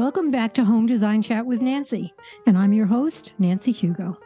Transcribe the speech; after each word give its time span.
Welcome 0.00 0.30
back 0.30 0.54
to 0.54 0.64
Home 0.64 0.86
Design 0.86 1.20
Chat 1.20 1.44
with 1.44 1.60
Nancy, 1.60 2.14
and 2.46 2.56
I'm 2.56 2.72
your 2.72 2.86
host, 2.86 3.34
Nancy 3.38 3.70
Hugo. 3.70 4.18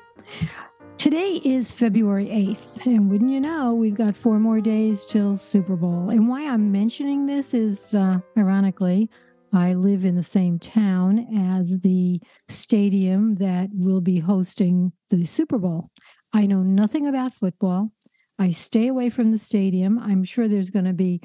Today 0.99 1.41
is 1.45 1.73
February 1.73 2.27
8th, 2.27 2.87
and 2.87 3.11
wouldn't 3.11 3.33
you 3.33 3.41
know, 3.41 3.75
we've 3.75 3.97
got 3.97 4.15
four 4.15 4.39
more 4.39 4.61
days 4.61 5.05
till 5.05 5.35
Super 5.35 5.75
Bowl. 5.75 6.11
And 6.11 6.29
why 6.29 6.49
I'm 6.49 6.71
mentioning 6.71 7.27
this 7.27 7.55
is 7.55 7.93
uh, 7.93 8.21
ironically, 8.39 9.11
I 9.53 9.75
live 9.75 10.05
in 10.05 10.15
the 10.15 10.23
same 10.23 10.61
town 10.61 11.27
as 11.37 11.81
the 11.81 12.21
stadium 12.49 13.35
that 13.35 13.69
will 13.73 14.01
be 14.01 14.21
hosting 14.21 14.93
the 15.11 15.25
Super 15.25 15.59
Bowl. 15.59 15.91
I 16.33 16.47
know 16.47 16.63
nothing 16.63 17.09
about 17.09 17.35
football. 17.35 17.91
I 18.39 18.51
stay 18.51 18.87
away 18.87 19.11
from 19.11 19.33
the 19.33 19.39
stadium. 19.39 19.99
I'm 19.99 20.23
sure 20.23 20.47
there's 20.47 20.71
going 20.71 20.85
to 20.85 20.93
be 20.93 21.21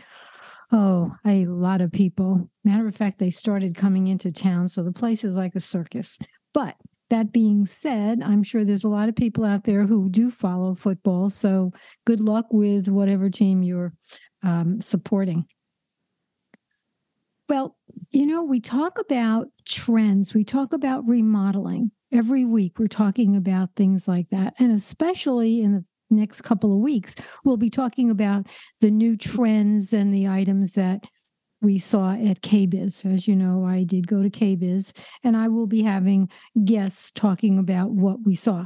Oh, 0.71 1.15
a 1.25 1.45
lot 1.45 1.81
of 1.81 1.91
people. 1.91 2.49
Matter 2.63 2.87
of 2.87 2.95
fact, 2.95 3.17
they 3.17 3.31
started 3.31 3.75
coming 3.75 4.07
into 4.07 4.31
town. 4.31 4.67
So 4.67 4.83
the 4.83 4.91
place 4.91 5.23
is 5.23 5.35
like 5.35 5.55
a 5.55 5.59
circus. 5.59 6.19
But 6.53 6.75
that 7.09 7.31
being 7.31 7.65
said, 7.65 8.21
I'm 8.21 8.43
sure 8.43 8.63
there's 8.63 8.83
a 8.83 8.89
lot 8.89 9.09
of 9.09 9.15
people 9.15 9.43
out 9.45 9.63
there 9.63 9.85
who 9.85 10.09
do 10.09 10.29
follow 10.29 10.75
football. 10.75 11.31
So 11.31 11.73
good 12.05 12.19
luck 12.19 12.45
with 12.51 12.87
whatever 12.87 13.29
team 13.29 13.63
you're 13.63 13.93
um, 14.43 14.79
supporting. 14.79 15.45
Well, 17.47 17.75
you 18.11 18.27
know, 18.27 18.43
we 18.43 18.59
talk 18.59 18.99
about 18.99 19.47
trends, 19.65 20.35
we 20.35 20.43
talk 20.43 20.71
about 20.71 21.07
remodeling. 21.07 21.91
Every 22.11 22.45
week, 22.45 22.79
we're 22.79 22.87
talking 22.87 23.35
about 23.35 23.75
things 23.75 24.07
like 24.07 24.29
that. 24.29 24.53
And 24.59 24.71
especially 24.71 25.61
in 25.61 25.73
the 25.73 25.85
next 26.09 26.41
couple 26.41 26.73
of 26.73 26.79
weeks, 26.79 27.15
we'll 27.43 27.57
be 27.57 27.69
talking 27.69 28.09
about 28.09 28.47
the 28.81 28.91
new 28.91 29.17
trends 29.17 29.93
and 29.93 30.13
the 30.13 30.27
items 30.27 30.73
that 30.73 31.05
we 31.61 31.77
saw 31.77 32.13
at 32.13 32.41
KBIS. 32.41 33.05
As 33.11 33.27
you 33.27 33.35
know, 33.35 33.65
I 33.65 33.83
did 33.83 34.07
go 34.07 34.23
to 34.23 34.29
KBIS, 34.29 34.93
and 35.23 35.35
I 35.35 35.47
will 35.47 35.67
be 35.67 35.83
having 35.83 36.29
guests 36.63 37.11
talking 37.11 37.59
about 37.59 37.91
what 37.91 38.23
we 38.23 38.35
saw. 38.35 38.65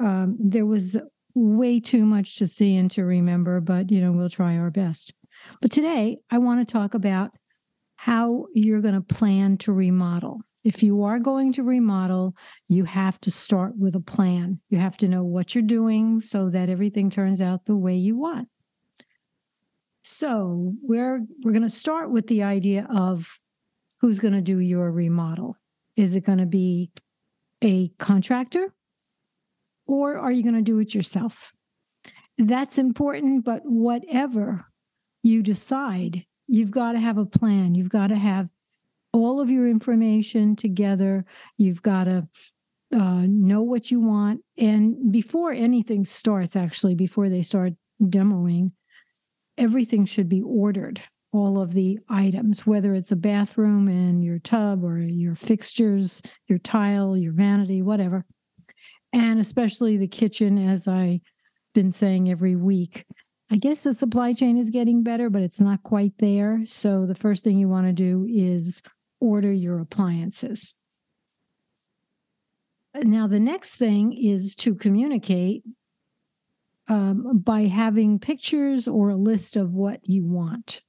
Um, 0.00 0.36
there 0.38 0.66
was 0.66 0.96
way 1.34 1.80
too 1.80 2.04
much 2.04 2.36
to 2.36 2.46
see 2.46 2.76
and 2.76 2.90
to 2.92 3.04
remember, 3.04 3.60
but 3.60 3.90
you 3.90 4.00
know, 4.00 4.12
we'll 4.12 4.28
try 4.28 4.56
our 4.56 4.70
best. 4.70 5.12
But 5.60 5.70
today, 5.70 6.18
I 6.30 6.38
want 6.38 6.66
to 6.66 6.72
talk 6.72 6.94
about 6.94 7.30
how 7.96 8.46
you're 8.54 8.80
going 8.80 8.94
to 8.94 9.00
plan 9.00 9.58
to 9.58 9.72
remodel. 9.72 10.40
If 10.64 10.82
you 10.82 11.04
are 11.04 11.18
going 11.18 11.52
to 11.54 11.62
remodel, 11.62 12.36
you 12.68 12.84
have 12.84 13.20
to 13.22 13.30
start 13.30 13.76
with 13.76 13.94
a 13.94 14.00
plan. 14.00 14.60
You 14.70 14.78
have 14.78 14.96
to 14.98 15.08
know 15.08 15.22
what 15.24 15.54
you're 15.54 15.62
doing 15.62 16.20
so 16.20 16.50
that 16.50 16.68
everything 16.68 17.10
turns 17.10 17.40
out 17.40 17.64
the 17.64 17.76
way 17.76 17.94
you 17.94 18.16
want. 18.16 18.48
So, 20.02 20.72
we're 20.82 21.20
we're 21.42 21.52
going 21.52 21.62
to 21.62 21.68
start 21.68 22.10
with 22.10 22.26
the 22.28 22.42
idea 22.42 22.88
of 22.90 23.40
who's 24.00 24.18
going 24.18 24.34
to 24.34 24.40
do 24.40 24.58
your 24.58 24.90
remodel. 24.90 25.56
Is 25.96 26.16
it 26.16 26.24
going 26.24 26.38
to 26.38 26.46
be 26.46 26.90
a 27.62 27.88
contractor 27.98 28.72
or 29.86 30.16
are 30.16 30.30
you 30.30 30.42
going 30.42 30.54
to 30.54 30.62
do 30.62 30.78
it 30.78 30.94
yourself? 30.94 31.52
That's 32.36 32.78
important, 32.78 33.44
but 33.44 33.62
whatever 33.64 34.66
you 35.22 35.42
decide, 35.42 36.24
you've 36.46 36.70
got 36.70 36.92
to 36.92 37.00
have 37.00 37.18
a 37.18 37.26
plan. 37.26 37.74
You've 37.74 37.90
got 37.90 38.08
to 38.08 38.16
have 38.16 38.48
all 39.18 39.40
of 39.40 39.50
your 39.50 39.68
information 39.68 40.56
together. 40.56 41.24
You've 41.56 41.82
got 41.82 42.04
to 42.04 42.28
uh, 42.94 43.24
know 43.26 43.62
what 43.62 43.90
you 43.90 44.00
want. 44.00 44.40
And 44.56 45.12
before 45.12 45.52
anything 45.52 46.04
starts, 46.04 46.56
actually, 46.56 46.94
before 46.94 47.28
they 47.28 47.42
start 47.42 47.74
demoing, 48.02 48.72
everything 49.56 50.04
should 50.04 50.28
be 50.28 50.42
ordered. 50.42 51.00
All 51.32 51.60
of 51.60 51.74
the 51.74 51.98
items, 52.08 52.66
whether 52.66 52.94
it's 52.94 53.12
a 53.12 53.16
bathroom 53.16 53.88
and 53.88 54.24
your 54.24 54.38
tub 54.38 54.82
or 54.82 54.98
your 54.98 55.34
fixtures, 55.34 56.22
your 56.46 56.58
tile, 56.58 57.16
your 57.16 57.32
vanity, 57.32 57.82
whatever. 57.82 58.24
And 59.12 59.38
especially 59.38 59.98
the 59.98 60.08
kitchen, 60.08 60.58
as 60.58 60.88
I've 60.88 61.20
been 61.74 61.92
saying 61.92 62.30
every 62.30 62.56
week. 62.56 63.04
I 63.50 63.56
guess 63.56 63.80
the 63.80 63.94
supply 63.94 64.32
chain 64.32 64.58
is 64.58 64.70
getting 64.70 65.02
better, 65.02 65.30
but 65.30 65.42
it's 65.42 65.60
not 65.60 65.82
quite 65.82 66.12
there. 66.18 66.60
So 66.64 67.06
the 67.06 67.14
first 67.14 67.44
thing 67.44 67.56
you 67.56 67.68
want 67.68 67.86
to 67.86 67.92
do 67.92 68.26
is 68.28 68.82
order 69.20 69.52
your 69.52 69.80
appliances. 69.80 70.74
Now, 72.94 73.26
the 73.26 73.40
next 73.40 73.76
thing 73.76 74.12
is 74.12 74.56
to 74.56 74.74
communicate 74.74 75.62
um, 76.88 77.38
by 77.38 77.62
having 77.62 78.18
pictures 78.18 78.88
or 78.88 79.10
a 79.10 79.16
list 79.16 79.56
of 79.56 79.72
what 79.72 80.00
you 80.02 80.24
want. 80.24 80.82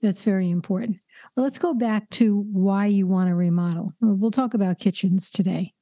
That's 0.00 0.22
very 0.22 0.50
important. 0.50 0.98
Let's 1.36 1.58
go 1.58 1.74
back 1.74 2.08
to 2.10 2.44
why 2.52 2.86
you 2.86 3.06
want 3.06 3.28
to 3.28 3.34
remodel. 3.34 3.92
We'll 4.00 4.30
talk 4.30 4.54
about 4.54 4.78
kitchens 4.78 5.30
today. 5.30 5.72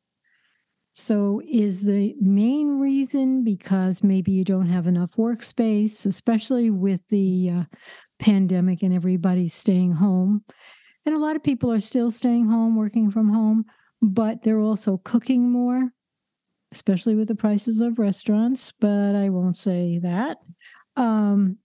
So, 0.94 1.40
is 1.48 1.82
the 1.82 2.14
main 2.20 2.78
reason 2.78 3.44
because 3.44 4.02
maybe 4.02 4.30
you 4.30 4.44
don't 4.44 4.68
have 4.68 4.86
enough 4.86 5.16
workspace, 5.16 6.04
especially 6.04 6.70
with 6.70 7.00
the 7.08 7.50
uh, 7.50 7.62
pandemic 8.18 8.82
and 8.82 8.92
everybody 8.92 9.48
staying 9.48 9.92
home? 9.92 10.44
And 11.04 11.14
a 11.14 11.18
lot 11.18 11.36
of 11.36 11.42
people 11.42 11.72
are 11.72 11.80
still 11.80 12.10
staying 12.10 12.48
home, 12.48 12.76
working 12.76 13.10
from 13.10 13.28
home, 13.28 13.64
but 14.00 14.42
they're 14.42 14.60
also 14.60 14.98
cooking 15.04 15.50
more, 15.50 15.90
especially 16.70 17.14
with 17.14 17.28
the 17.28 17.34
prices 17.34 17.80
of 17.80 17.98
restaurants. 17.98 18.72
But 18.80 19.14
I 19.14 19.28
won't 19.30 19.56
say 19.56 19.98
that. 19.98 20.38
Um, 20.96 21.58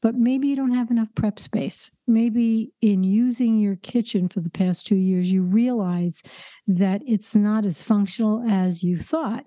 but 0.00 0.14
maybe 0.14 0.46
you 0.48 0.56
don't 0.56 0.74
have 0.74 0.90
enough 0.90 1.12
prep 1.14 1.40
space. 1.40 1.90
Maybe 2.06 2.72
in 2.80 3.02
using 3.02 3.56
your 3.56 3.76
kitchen 3.76 4.28
for 4.28 4.40
the 4.40 4.50
past 4.50 4.86
two 4.86 4.96
years, 4.96 5.32
you 5.32 5.42
realize 5.42 6.22
that 6.68 7.02
it's 7.04 7.34
not 7.34 7.64
as 7.64 7.82
functional 7.82 8.48
as 8.48 8.84
you 8.84 8.96
thought. 8.96 9.44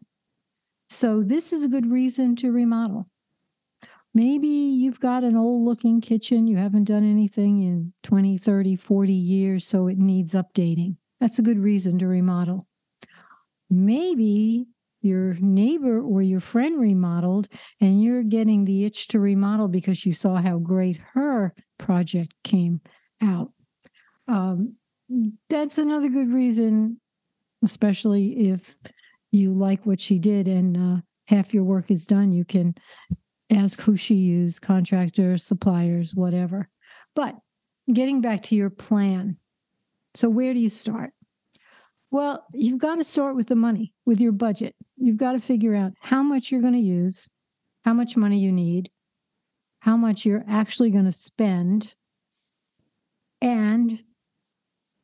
So, 0.90 1.24
this 1.24 1.54
is 1.54 1.64
a 1.64 1.70
good 1.70 1.90
reason 1.90 2.36
to 2.38 2.52
remodel. 2.52 3.08
Maybe 4.14 4.48
you've 4.48 5.00
got 5.00 5.24
an 5.24 5.38
old 5.38 5.64
looking 5.64 6.02
kitchen, 6.02 6.48
you 6.48 6.58
haven't 6.58 6.84
done 6.86 7.10
anything 7.10 7.62
in 7.62 7.94
20, 8.04 8.38
30, 8.38 8.76
40 8.76 9.14
years, 9.14 9.66
so 9.66 9.88
it 9.88 9.98
needs 9.98 10.34
updating. 10.34 10.98
That's 11.22 11.40
a 11.40 11.44
good 11.44 11.60
reason 11.60 11.98
to 12.00 12.08
remodel. 12.08 12.68
Maybe 13.70 14.66
your 15.02 15.36
neighbor 15.40 16.02
or 16.02 16.22
your 16.22 16.42
friend 16.42 16.80
remodeled 16.80 17.48
and 17.80 18.04
you're 18.04 18.24
getting 18.24 18.66
the 18.66 18.86
itch 18.86 19.08
to 19.10 19.20
remodel 19.20 19.68
because 19.68 20.06
you 20.06 20.14
saw 20.14 20.36
how 20.36 20.60
great 20.60 21.00
her 21.14 21.54
project 21.78 22.34
came 22.44 22.82
out. 23.22 23.52
Um, 24.28 24.76
that's 25.50 25.78
another 25.78 26.10
good 26.10 26.32
reason, 26.32 27.00
especially 27.64 28.50
if 28.50 28.78
you 29.32 29.54
like 29.54 29.86
what 29.86 30.00
she 30.00 30.20
did 30.20 30.48
and 30.48 30.78
uh, 30.78 31.02
half 31.28 31.54
your 31.54 31.64
work 31.64 31.90
is 31.90 32.06
done, 32.06 32.32
you 32.32 32.46
can 32.46 32.76
ask 33.52 33.82
who 33.82 33.98
she 33.98 34.16
used, 34.16 34.62
contractors, 34.62 35.44
suppliers, 35.44 36.16
whatever. 36.16 36.70
But 37.16 37.36
getting 37.92 38.22
back 38.22 38.44
to 38.44 38.56
your 38.56 38.70
plan. 38.70 39.38
So, 40.14 40.30
where 40.30 40.54
do 40.54 40.60
you 40.60 40.70
start? 40.70 41.12
Well, 42.10 42.46
you've 42.54 42.80
got 42.80 42.96
to 42.96 43.04
start 43.04 43.36
with 43.36 43.48
the 43.48 43.56
money, 43.56 43.94
with 44.06 44.20
your 44.20 44.34
budget. 44.34 44.76
You've 44.98 45.18
got 45.18 45.34
to 45.34 45.40
figure 45.40 45.74
out 45.76 45.94
how 46.02 46.22
much 46.22 46.52
you're 46.52 46.62
going 46.62 46.74
to 46.74 46.80
use, 46.80 47.30
how 47.86 47.94
much 47.94 48.18
money 48.18 48.40
you 48.40 48.52
need, 48.52 48.90
how 49.80 49.96
much 49.96 50.26
you're 50.26 50.44
actually 50.48 50.90
going 50.90 51.06
to 51.06 51.14
spend, 51.14 51.94
and 53.42 54.00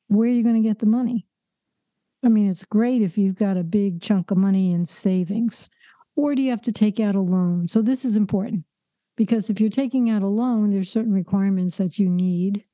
where 0.07 0.28
you're 0.28 0.44
going 0.44 0.62
to 0.62 0.68
get 0.68 0.80
the 0.80 0.86
money. 0.86 1.25
I 2.24 2.30
mean, 2.30 2.50
it's 2.50 2.66
great 2.66 3.02
if 3.02 3.18
you've 3.18 3.36
got 3.36 3.57
a 3.57 3.63
big 3.63 4.02
chunk 4.02 4.31
of 4.31 4.38
money 4.38 4.74
in 4.74 4.86
savings, 4.86 5.69
or 6.18 6.36
do 6.36 6.42
you 6.42 6.50
have 6.50 6.64
to 6.64 6.72
take 6.74 7.00
out 7.00 7.16
a 7.16 7.22
loan? 7.22 7.68
So 7.70 7.82
this 7.82 8.04
is 8.04 8.18
important 8.18 8.66
because 9.16 9.50
if 9.50 9.62
you're 9.62 9.70
taking 9.70 10.10
out 10.10 10.24
a 10.24 10.28
loan, 10.28 10.72
there's 10.72 10.92
certain 10.92 11.14
requirements 11.14 11.78
that 11.78 12.00
you 12.00 12.10
need 12.10 12.66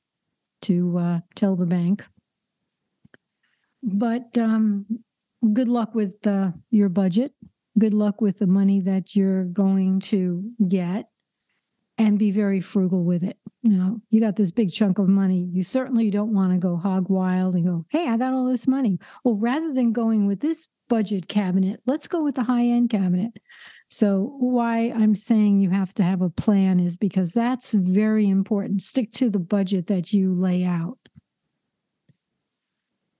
to 0.64 0.98
uh, 0.98 1.20
tell 1.36 1.56
the 1.56 1.66
bank. 1.66 2.06
But 3.84 4.38
um, 4.38 4.86
good 5.52 5.68
luck 5.68 5.94
with 5.94 6.26
uh, 6.26 6.52
your 6.72 6.88
budget. 6.88 7.34
Good 7.78 7.94
luck 7.94 8.22
with 8.22 8.38
the 8.38 8.48
money 8.48 8.80
that 8.80 9.14
you're 9.14 9.44
going 9.44 10.00
to 10.02 10.50
get 10.68 11.10
and 11.98 12.20
be 12.20 12.32
very 12.32 12.60
frugal 12.60 13.04
with 13.04 13.24
it. 13.24 13.38
You 13.62 13.78
know, 13.78 14.02
you 14.10 14.20
got 14.20 14.36
this 14.36 14.52
big 14.52 14.72
chunk 14.72 15.00
of 15.00 15.08
money. 15.08 15.48
You 15.52 15.64
certainly 15.64 16.10
don't 16.10 16.34
want 16.34 16.52
to 16.52 16.58
go 16.58 16.76
hog 16.76 17.10
wild 17.10 17.56
and 17.56 17.66
go, 17.66 17.86
hey, 17.90 18.08
I 18.10 18.18
got 18.18 18.34
all 18.34 18.46
this 18.46 18.68
money. 18.68 19.00
Well, 19.24 19.36
rather 19.36 19.74
than 19.74 19.94
going 19.94 20.28
with 20.28 20.42
this 20.42 20.68
budget 20.94 21.28
cabinet. 21.28 21.80
Let's 21.88 22.08
go 22.08 22.22
with 22.22 22.36
the 22.36 22.44
high 22.44 22.66
end 22.66 22.92
cabinet. 22.92 23.32
So, 23.88 24.36
why 24.40 24.92
I'm 24.92 25.16
saying 25.16 25.60
you 25.60 25.70
have 25.72 25.94
to 25.96 26.04
have 26.04 26.22
a 26.22 26.30
plan 26.30 26.80
is 26.80 26.98
because 26.98 27.34
that's 27.34 27.74
very 27.74 28.28
important. 28.28 28.82
Stick 28.82 29.12
to 29.14 29.30
the 29.30 29.40
budget 29.40 29.88
that 29.88 30.14
you 30.14 30.34
lay 30.34 30.64
out. 30.64 30.98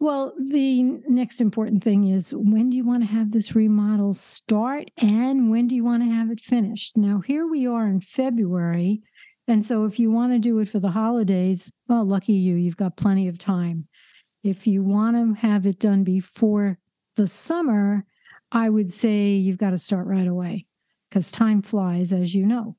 Well, 0.04 0.34
the 0.38 0.84
next 1.08 1.40
important 1.40 1.82
thing 1.82 2.10
is 2.10 2.36
when 2.36 2.70
do 2.70 2.76
you 2.76 2.84
want 2.84 3.04
to 3.04 3.08
have 3.08 3.32
this 3.32 3.56
remodel 3.56 4.14
start 4.14 4.92
and 4.98 5.50
when 5.50 5.70
do 5.70 5.76
you 5.76 5.86
want 5.86 6.04
to 6.04 6.14
have 6.14 6.30
it 6.30 6.42
finished? 6.42 6.98
Now, 6.98 7.22
here 7.22 7.48
we 7.48 7.66
are 7.68 7.88
in 7.88 8.02
February. 8.02 9.02
And 9.48 9.64
so, 9.64 9.86
if 9.86 10.00
you 10.00 10.12
want 10.12 10.34
to 10.34 10.40
do 10.40 10.60
it 10.60 10.68
for 10.68 10.82
the 10.82 10.90
holidays, 10.90 11.72
well, 11.88 12.04
lucky 12.04 12.34
you, 12.34 12.56
you've 12.56 12.76
got 12.76 12.98
plenty 12.98 13.30
of 13.30 13.38
time. 13.38 13.88
If 14.44 14.68
you 14.68 14.84
want 14.84 15.16
to 15.16 15.40
have 15.40 15.66
it 15.66 15.80
done 15.80 16.04
before 16.04 16.80
the 17.16 17.26
summer, 17.26 18.04
I 18.52 18.70
would 18.70 18.92
say 18.92 19.36
you've 19.36 19.58
got 19.58 19.70
to 19.70 19.78
start 19.78 20.06
right 20.06 20.28
away 20.28 20.66
because 21.10 21.32
time 21.32 21.62
flies, 21.62 22.12
as 22.12 22.36
you 22.36 22.46
know. 22.46 22.76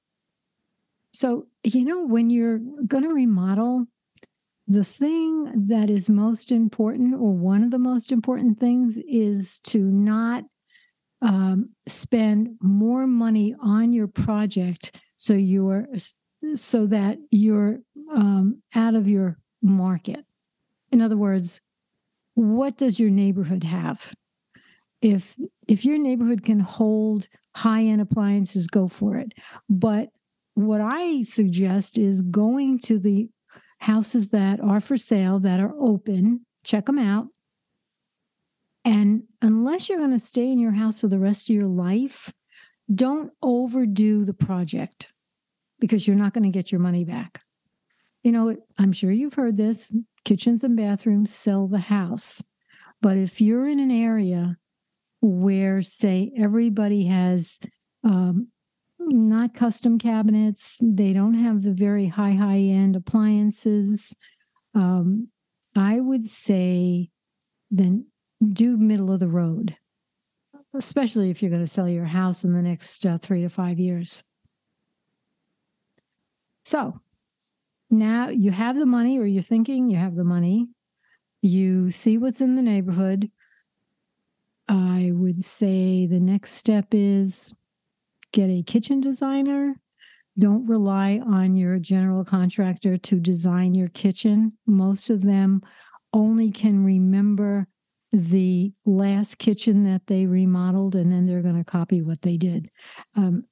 So, 1.11 1.47
you 1.63 1.87
know, 1.87 2.05
when 2.05 2.29
you're 2.29 2.59
going 2.59 3.05
to 3.05 3.15
remodel, 3.15 3.87
the 4.67 4.85
thing 4.85 5.67
that 5.69 5.91
is 5.91 6.09
most 6.09 6.51
important, 6.51 7.15
or 7.15 7.33
one 7.33 7.63
of 7.63 7.71
the 7.71 7.79
most 7.79 8.11
important 8.11 8.59
things, 8.59 8.99
is 9.07 9.61
to 9.65 9.79
not 9.79 10.45
um, 11.21 11.71
spend 11.87 12.57
more 12.61 13.07
money 13.07 13.55
on 13.61 13.93
your 13.93 14.07
project 14.07 15.01
so 15.17 15.35
you're 15.35 15.87
so 16.55 16.87
that 16.87 17.19
you're 17.31 17.79
um, 18.15 18.63
out 18.75 18.95
of 18.95 19.09
your 19.09 19.39
market. 19.63 20.25
In 20.93 21.01
other 21.01 21.17
words, 21.17 21.61
what 22.35 22.77
does 22.77 23.01
your 23.01 23.11
neighborhood 23.11 23.65
have? 23.65 24.15
If 25.01 25.37
if 25.69 25.85
your 25.85 25.99
neighborhood 25.99 26.45
can 26.45 26.61
hold 26.61 27.29
high 27.57 27.85
end 27.85 28.01
appliances, 28.01 28.67
go 28.67 28.89
for 28.89 29.17
it. 29.17 29.33
But 29.69 30.11
what 30.55 30.81
I 30.81 31.25
suggest 31.25 31.99
is 31.99 32.23
going 32.23 32.79
to 32.81 32.99
the 32.99 33.29
houses 33.85 34.31
that 34.31 34.61
are 34.61 34.81
for 34.81 34.97
sale 34.97 35.39
that 35.41 35.61
are 35.61 35.75
open, 35.79 36.47
check 36.65 36.87
them 36.87 36.99
out. 36.99 37.27
And 38.85 39.25
unless 39.43 39.89
you're 39.89 39.99
going 39.99 40.13
to 40.13 40.19
stay 40.19 40.51
in 40.51 40.59
your 40.59 40.73
house 40.73 41.03
for 41.03 41.09
the 41.09 41.19
rest 41.19 41.51
of 41.51 41.57
your 41.57 41.69
life, 41.69 42.33
don't 42.93 43.31
overdo 43.43 44.25
the 44.25 44.35
project 44.35 45.13
because 45.81 46.07
you're 46.07 46.17
not 46.17 46.33
going 46.33 46.45
to 46.45 46.51
get 46.51 46.73
your 46.73 46.81
money 46.81 47.05
back. 47.05 47.43
You 48.23 48.33
know, 48.33 48.57
I'm 48.79 48.93
sure 48.93 49.11
you've 49.11 49.35
heard 49.35 49.59
this 49.59 49.95
kitchens 50.25 50.65
and 50.65 50.77
bathrooms 50.77 51.35
sell 51.35 51.67
the 51.67 51.79
house. 51.79 52.43
But 53.03 53.19
if 53.19 53.41
you're 53.41 53.69
in 53.69 53.81
an 53.81 53.91
area 53.91 54.57
where, 55.21 55.83
say, 55.83 56.33
everybody 56.39 57.05
has 57.05 57.61
um, 58.03 58.49
not 59.09 59.55
custom 59.55 59.99
cabinets. 59.99 60.79
They 60.83 61.13
don't 61.13 61.35
have 61.35 61.63
the 61.63 61.73
very 61.73 62.07
high, 62.07 62.33
high 62.33 62.59
end 62.59 62.97
appliances. 62.97 64.17
Um, 64.75 65.29
I 65.77 66.01
would 66.01 66.25
say 66.25 67.11
then 67.71 68.07
do 68.53 68.77
middle 68.77 69.13
of 69.13 69.21
the 69.21 69.29
road, 69.29 69.77
especially 70.75 71.31
if 71.31 71.43
you're 71.43 71.51
going 71.51 71.61
to 71.61 71.67
sell 71.67 71.89
your 71.89 72.05
house 72.05 72.45
in 72.45 72.53
the 72.53 72.63
next 72.63 73.05
uh, 73.07 73.19
three 73.19 73.43
to 73.43 73.49
five 73.49 73.79
years. 73.79 74.23
So 76.65 76.95
now 77.91 78.29
you 78.29 78.51
have 78.51 78.77
the 78.77 78.87
money, 78.87 79.19
or 79.19 79.27
you're 79.27 79.43
thinking 79.43 79.91
you 79.91 79.99
have 79.99 80.15
the 80.15 80.25
money. 80.25 80.69
You 81.43 81.91
see 81.91 82.17
what's 82.19 82.41
in 82.41 82.57
the 82.57 82.63
neighborhood. 82.63 83.31
I 84.67 85.11
would 85.13 85.39
say 85.39 86.07
the 86.07 86.21
next 86.21 86.53
step 86.53 86.87
is 86.93 87.53
get 88.35 88.51
a 88.51 88.65
kitchen 88.65 89.01
designer. 89.01 89.77
Don't 90.37 90.67
rely 90.67 91.21
on 91.25 91.55
your 91.55 91.79
general 91.79 92.25
contractor 92.25 92.97
to 92.97 93.21
design 93.21 93.75
your 93.75 93.89
kitchen. 93.89 94.59
Most 94.67 95.09
of 95.09 95.23
them 95.23 95.63
only 96.13 96.51
can 96.51 96.85
remember 96.85 97.69
the 98.13 98.73
last 98.85 99.39
kitchen 99.39 99.85
that 99.85 100.09
they 100.09 100.27
remodeled 100.27 100.97
and 100.97 101.13
then 101.13 101.27
they're 101.27 101.43
going 101.43 101.59
to 101.59 101.65
copy 101.65 102.03
what 102.03 102.23
they 102.23 102.37
did. 102.37 102.69
Um, 103.17 103.45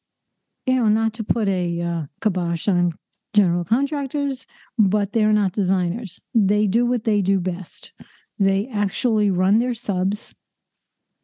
you 0.66 0.74
know, 0.76 0.88
not 0.88 1.14
to 1.14 1.24
put 1.24 1.48
a 1.48 1.80
uh, 1.80 2.02
kibosh 2.20 2.66
on 2.66 2.92
general 3.34 3.64
contractors, 3.64 4.46
but 4.78 5.12
they're 5.12 5.32
not 5.32 5.52
designers. 5.52 6.20
They 6.34 6.66
do 6.66 6.86
what 6.86 7.04
they 7.04 7.22
do 7.22 7.38
best. 7.38 7.92
They 8.38 8.68
actually 8.72 9.30
run 9.30 9.60
their 9.60 9.74
subs 9.74 10.34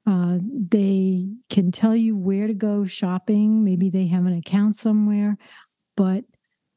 uh, 0.09 0.39
they 0.41 1.29
can 1.51 1.71
tell 1.71 1.95
you 1.95 2.17
where 2.17 2.47
to 2.47 2.55
go 2.55 2.87
shopping. 2.87 3.63
Maybe 3.63 3.91
they 3.91 4.07
have 4.07 4.25
an 4.25 4.33
account 4.33 4.77
somewhere, 4.77 5.37
but 5.99 6.25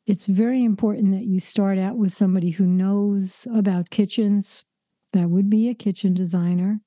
it's 0.05 0.25
very 0.25 0.65
important 0.65 1.11
that 1.11 1.23
you 1.23 1.39
start 1.39 1.77
out 1.77 1.95
with 1.95 2.11
somebody 2.11 2.49
who 2.49 2.65
knows 2.65 3.47
about 3.55 3.89
kitchens. 3.89 4.65
That 5.13 5.29
would 5.29 5.49
be 5.49 5.69
a 5.69 5.73
kitchen 5.73 6.13
designer. 6.13 6.81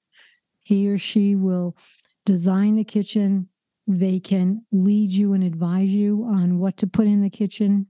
He 0.64 0.90
or 0.90 0.98
she 0.98 1.34
will 1.34 1.78
design 2.26 2.76
the 2.76 2.84
kitchen. 2.84 3.48
They 3.86 4.20
can 4.20 4.66
lead 4.70 5.12
you 5.12 5.32
and 5.32 5.42
advise 5.42 5.94
you 5.94 6.26
on 6.28 6.58
what 6.58 6.76
to 6.78 6.86
put 6.86 7.06
in 7.06 7.22
the 7.22 7.30
kitchen. 7.30 7.86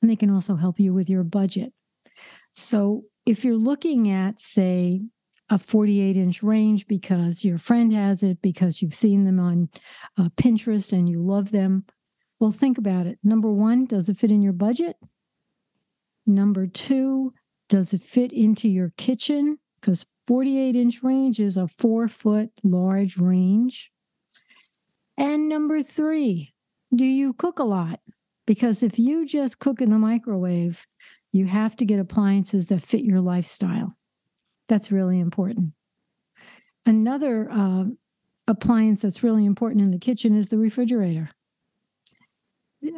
And 0.00 0.08
they 0.08 0.16
can 0.16 0.30
also 0.30 0.54
help 0.54 0.78
you 0.78 0.94
with 0.94 1.10
your 1.10 1.24
budget. 1.24 1.72
So 2.52 3.02
if 3.26 3.44
you're 3.44 3.56
looking 3.56 4.10
at, 4.10 4.40
say, 4.40 5.02
a 5.54 5.58
48 5.58 6.16
inch 6.16 6.42
range 6.42 6.88
because 6.88 7.44
your 7.44 7.58
friend 7.58 7.92
has 7.92 8.24
it, 8.24 8.42
because 8.42 8.82
you've 8.82 8.92
seen 8.92 9.22
them 9.22 9.38
on 9.38 9.68
uh, 10.18 10.28
Pinterest 10.36 10.92
and 10.92 11.08
you 11.08 11.22
love 11.22 11.52
them. 11.52 11.84
Well, 12.40 12.50
think 12.50 12.76
about 12.76 13.06
it. 13.06 13.20
Number 13.22 13.52
one, 13.52 13.86
does 13.86 14.08
it 14.08 14.18
fit 14.18 14.32
in 14.32 14.42
your 14.42 14.52
budget? 14.52 14.96
Number 16.26 16.66
two, 16.66 17.32
does 17.68 17.94
it 17.94 18.02
fit 18.02 18.32
into 18.32 18.68
your 18.68 18.88
kitchen? 18.96 19.58
Because 19.80 20.04
48 20.26 20.74
inch 20.74 21.04
range 21.04 21.38
is 21.38 21.56
a 21.56 21.68
four 21.68 22.08
foot 22.08 22.50
large 22.64 23.16
range. 23.16 23.92
And 25.16 25.48
number 25.48 25.84
three, 25.84 26.52
do 26.92 27.04
you 27.04 27.32
cook 27.32 27.60
a 27.60 27.64
lot? 27.64 28.00
Because 28.44 28.82
if 28.82 28.98
you 28.98 29.24
just 29.24 29.60
cook 29.60 29.80
in 29.80 29.90
the 29.90 29.98
microwave, 29.98 30.84
you 31.30 31.46
have 31.46 31.76
to 31.76 31.84
get 31.84 32.00
appliances 32.00 32.66
that 32.66 32.82
fit 32.82 33.04
your 33.04 33.20
lifestyle. 33.20 33.96
That's 34.68 34.92
really 34.92 35.20
important. 35.20 35.72
Another 36.86 37.50
uh, 37.50 37.84
appliance 38.46 39.02
that's 39.02 39.22
really 39.22 39.44
important 39.44 39.82
in 39.82 39.90
the 39.90 39.98
kitchen 39.98 40.36
is 40.36 40.48
the 40.48 40.58
refrigerator. 40.58 41.30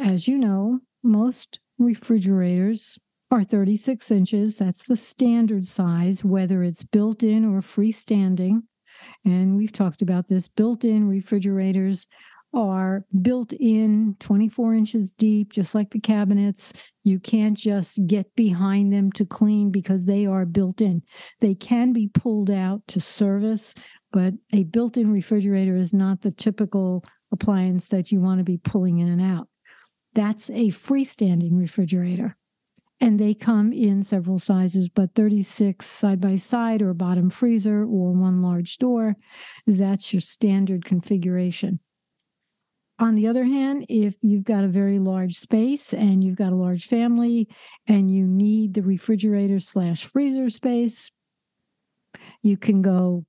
As 0.00 0.26
you 0.26 0.38
know, 0.38 0.80
most 1.02 1.60
refrigerators 1.78 2.98
are 3.30 3.44
36 3.44 4.10
inches. 4.10 4.58
That's 4.58 4.84
the 4.84 4.96
standard 4.96 5.66
size, 5.66 6.24
whether 6.24 6.62
it's 6.62 6.82
built 6.82 7.22
in 7.22 7.44
or 7.44 7.60
freestanding. 7.60 8.62
And 9.24 9.56
we've 9.56 9.72
talked 9.72 10.02
about 10.02 10.28
this 10.28 10.48
built 10.48 10.84
in 10.84 11.08
refrigerators 11.08 12.06
are 12.56 13.04
built 13.20 13.52
in 13.52 14.16
24 14.18 14.74
inches 14.74 15.12
deep, 15.12 15.52
just 15.52 15.74
like 15.74 15.90
the 15.90 16.00
cabinets. 16.00 16.72
You 17.04 17.20
can't 17.20 17.56
just 17.56 18.00
get 18.06 18.34
behind 18.34 18.92
them 18.92 19.12
to 19.12 19.26
clean 19.26 19.70
because 19.70 20.06
they 20.06 20.24
are 20.24 20.46
built 20.46 20.80
in. 20.80 21.02
They 21.40 21.54
can 21.54 21.92
be 21.92 22.08
pulled 22.08 22.50
out 22.50 22.80
to 22.88 23.00
service, 23.00 23.74
but 24.10 24.32
a 24.54 24.64
built 24.64 24.96
in 24.96 25.12
refrigerator 25.12 25.76
is 25.76 25.92
not 25.92 26.22
the 26.22 26.30
typical 26.30 27.04
appliance 27.30 27.88
that 27.88 28.10
you 28.10 28.20
want 28.20 28.38
to 28.38 28.44
be 28.44 28.56
pulling 28.56 29.00
in 29.00 29.08
and 29.08 29.20
out. 29.20 29.48
That's 30.14 30.48
a 30.48 30.68
freestanding 30.68 31.58
refrigerator. 31.58 32.38
And 32.98 33.20
they 33.20 33.34
come 33.34 33.74
in 33.74 34.02
several 34.02 34.38
sizes, 34.38 34.88
but 34.88 35.14
36 35.14 35.84
side 35.84 36.22
by 36.22 36.36
side 36.36 36.80
or 36.80 36.94
bottom 36.94 37.28
freezer 37.28 37.82
or 37.82 38.12
one 38.12 38.40
large 38.40 38.78
door. 38.78 39.16
That's 39.66 40.14
your 40.14 40.22
standard 40.22 40.86
configuration. 40.86 41.80
On 42.98 43.14
the 43.14 43.26
other 43.26 43.44
hand, 43.44 43.84
if 43.88 44.16
you've 44.22 44.44
got 44.44 44.64
a 44.64 44.68
very 44.68 44.98
large 44.98 45.34
space 45.34 45.92
and 45.92 46.24
you've 46.24 46.36
got 46.36 46.52
a 46.52 46.56
large 46.56 46.86
family 46.86 47.46
and 47.86 48.10
you 48.10 48.26
need 48.26 48.72
the 48.72 48.82
refrigerator 48.82 49.58
slash 49.58 50.06
freezer 50.06 50.48
space, 50.48 51.10
you 52.42 52.56
can 52.56 52.80
go 52.80 53.26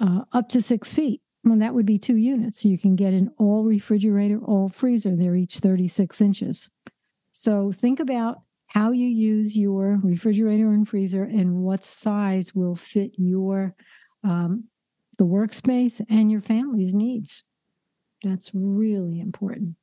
uh, 0.00 0.22
up 0.32 0.48
to 0.48 0.60
six 0.60 0.92
feet. 0.92 1.20
Well, 1.44 1.58
that 1.58 1.74
would 1.74 1.86
be 1.86 1.98
two 1.98 2.16
units. 2.16 2.64
You 2.64 2.76
can 2.76 2.96
get 2.96 3.12
an 3.12 3.30
all 3.38 3.64
refrigerator, 3.64 4.40
all 4.40 4.68
freezer. 4.68 5.14
They're 5.14 5.36
each 5.36 5.58
36 5.58 6.20
inches. 6.20 6.70
So 7.30 7.70
think 7.70 8.00
about 8.00 8.38
how 8.66 8.90
you 8.90 9.06
use 9.06 9.56
your 9.56 10.00
refrigerator 10.02 10.68
and 10.70 10.88
freezer 10.88 11.22
and 11.22 11.56
what 11.56 11.84
size 11.84 12.54
will 12.54 12.74
fit 12.74 13.12
your 13.16 13.76
um, 14.24 14.64
the 15.18 15.26
workspace 15.26 16.00
and 16.08 16.32
your 16.32 16.40
family's 16.40 16.94
needs. 16.94 17.44
That's 18.24 18.50
really 18.54 19.20
important. 19.20 19.76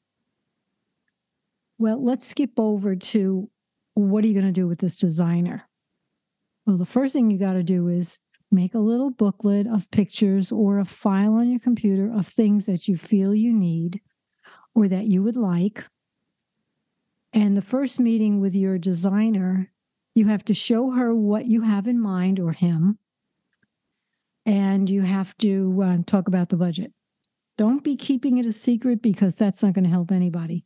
Well, 1.77 2.03
let's 2.03 2.27
skip 2.27 2.51
over 2.57 2.95
to 2.95 3.49
what 3.93 4.23
are 4.23 4.27
you 4.27 4.33
going 4.33 4.45
to 4.45 4.51
do 4.51 4.67
with 4.67 4.79
this 4.79 4.97
designer? 4.97 5.69
Well, 6.65 6.77
the 6.77 6.85
first 6.85 7.13
thing 7.13 7.29
you 7.29 7.37
got 7.37 7.53
to 7.53 7.63
do 7.63 7.87
is 7.87 8.19
make 8.51 8.73
a 8.73 8.79
little 8.79 9.11
booklet 9.11 9.67
of 9.67 9.91
pictures 9.91 10.51
or 10.51 10.79
a 10.79 10.85
file 10.85 11.35
on 11.35 11.49
your 11.49 11.59
computer 11.59 12.11
of 12.11 12.27
things 12.27 12.65
that 12.65 12.87
you 12.87 12.97
feel 12.97 13.33
you 13.33 13.53
need 13.53 14.01
or 14.73 14.87
that 14.87 15.05
you 15.05 15.21
would 15.21 15.35
like. 15.35 15.85
And 17.33 17.55
the 17.55 17.61
first 17.61 17.99
meeting 17.99 18.41
with 18.41 18.55
your 18.55 18.77
designer, 18.77 19.71
you 20.15 20.25
have 20.25 20.43
to 20.45 20.53
show 20.53 20.91
her 20.91 21.13
what 21.13 21.45
you 21.45 21.61
have 21.61 21.87
in 21.87 21.99
mind 21.99 22.39
or 22.39 22.53
him. 22.53 22.97
And 24.45 24.89
you 24.89 25.03
have 25.03 25.37
to 25.37 25.81
uh, 25.83 25.97
talk 26.07 26.27
about 26.27 26.49
the 26.49 26.57
budget. 26.57 26.91
Don't 27.57 27.83
be 27.83 27.95
keeping 27.95 28.37
it 28.37 28.45
a 28.45 28.51
secret 28.51 29.01
because 29.01 29.35
that's 29.35 29.61
not 29.61 29.73
going 29.73 29.83
to 29.83 29.89
help 29.89 30.11
anybody. 30.11 30.65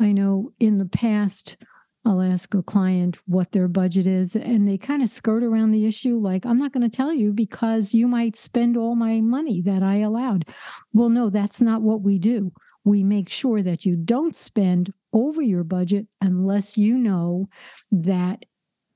I 0.00 0.12
know 0.12 0.52
in 0.60 0.78
the 0.78 0.86
past, 0.86 1.56
I'll 2.04 2.22
ask 2.22 2.54
a 2.54 2.62
client 2.62 3.18
what 3.26 3.52
their 3.52 3.68
budget 3.68 4.06
is, 4.06 4.36
and 4.36 4.66
they 4.66 4.78
kind 4.78 5.02
of 5.02 5.10
skirt 5.10 5.42
around 5.42 5.72
the 5.72 5.86
issue 5.86 6.18
like, 6.18 6.46
I'm 6.46 6.58
not 6.58 6.72
going 6.72 6.88
to 6.88 6.96
tell 6.96 7.12
you 7.12 7.32
because 7.32 7.92
you 7.92 8.08
might 8.08 8.36
spend 8.36 8.76
all 8.76 8.94
my 8.94 9.20
money 9.20 9.60
that 9.62 9.82
I 9.82 9.96
allowed. 9.96 10.46
Well, 10.92 11.08
no, 11.08 11.28
that's 11.28 11.60
not 11.60 11.82
what 11.82 12.02
we 12.02 12.18
do. 12.18 12.52
We 12.84 13.02
make 13.02 13.28
sure 13.28 13.62
that 13.62 13.84
you 13.84 13.96
don't 13.96 14.36
spend 14.36 14.92
over 15.12 15.42
your 15.42 15.64
budget 15.64 16.06
unless 16.20 16.78
you 16.78 16.96
know 16.96 17.48
that 17.90 18.44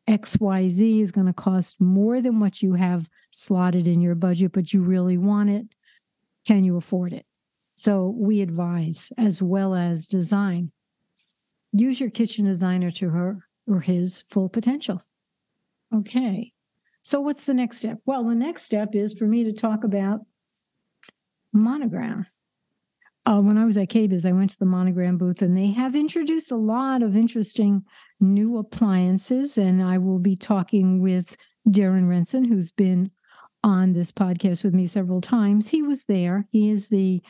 XYZ 0.09 1.01
is 1.01 1.13
going 1.13 1.27
to 1.27 1.33
cost 1.33 1.81
more 1.81 2.21
than 2.21 2.41
what 2.41 2.63
you 2.63 2.75
have 2.75 3.09
slotted 3.31 3.87
in 3.87 4.01
your 4.01 4.15
budget, 4.15 4.53
but 4.53 4.73
you 4.73 4.83
really 4.83 5.19
want 5.19 5.51
it. 5.51 5.67
Can 6.47 6.65
you 6.65 6.77
afford 6.77 7.13
it? 7.13 7.27
So 7.77 8.15
we 8.17 8.41
advise 8.41 9.13
as 9.19 9.43
well 9.43 9.75
as 9.75 10.07
design. 10.07 10.73
Use 11.73 12.01
your 12.01 12.11
kitchen 12.11 12.45
designer 12.45 12.91
to 12.93 13.11
her 13.11 13.47
or 13.67 13.81
his 13.81 14.25
full 14.29 14.49
potential. 14.49 15.03
Okay. 15.95 16.53
So 17.03 17.21
what's 17.21 17.45
the 17.45 17.55
next 17.55 17.79
step? 17.79 17.99
Well, 18.07 18.25
the 18.25 18.35
next 18.35 18.65
step 18.65 18.95
is 18.95 19.15
for 19.15 19.27
me 19.27 19.45
to 19.45 19.53
talk 19.53 19.85
about 19.85 20.21
monogram. 21.53 22.27
Uh, 23.25 23.41
when 23.41 23.57
I 23.57 23.65
was 23.65 23.77
at 23.77 23.89
KBIS, 23.89 24.27
I 24.27 24.33
went 24.33 24.51
to 24.51 24.59
the 24.59 24.65
monogram 24.65 25.17
booth 25.17 25.43
and 25.43 25.57
they 25.57 25.69
have 25.69 25.95
introduced 25.95 26.51
a 26.51 26.57
lot 26.57 27.03
of 27.03 27.17
interesting 27.17 27.85
new 28.21 28.59
appliances. 28.59 29.59
And 29.59 29.83
I 29.83 29.99
will 29.99 30.19
be 30.19 30.35
talking 30.35 31.01
with 31.01 31.37
Darren 31.69 32.09
Renson, 32.09 32.47
who's 32.47 32.73
been 32.73 33.11
on 33.65 33.93
this 33.93 34.13
podcast 34.13 34.65
with 34.65 34.75
me 34.75 34.87
several 34.87 35.21
times. 35.21 35.69
He 35.69 35.83
was 35.83 36.05
there. 36.05 36.47
He 36.51 36.71
is 36.71 36.89
the 36.89 37.23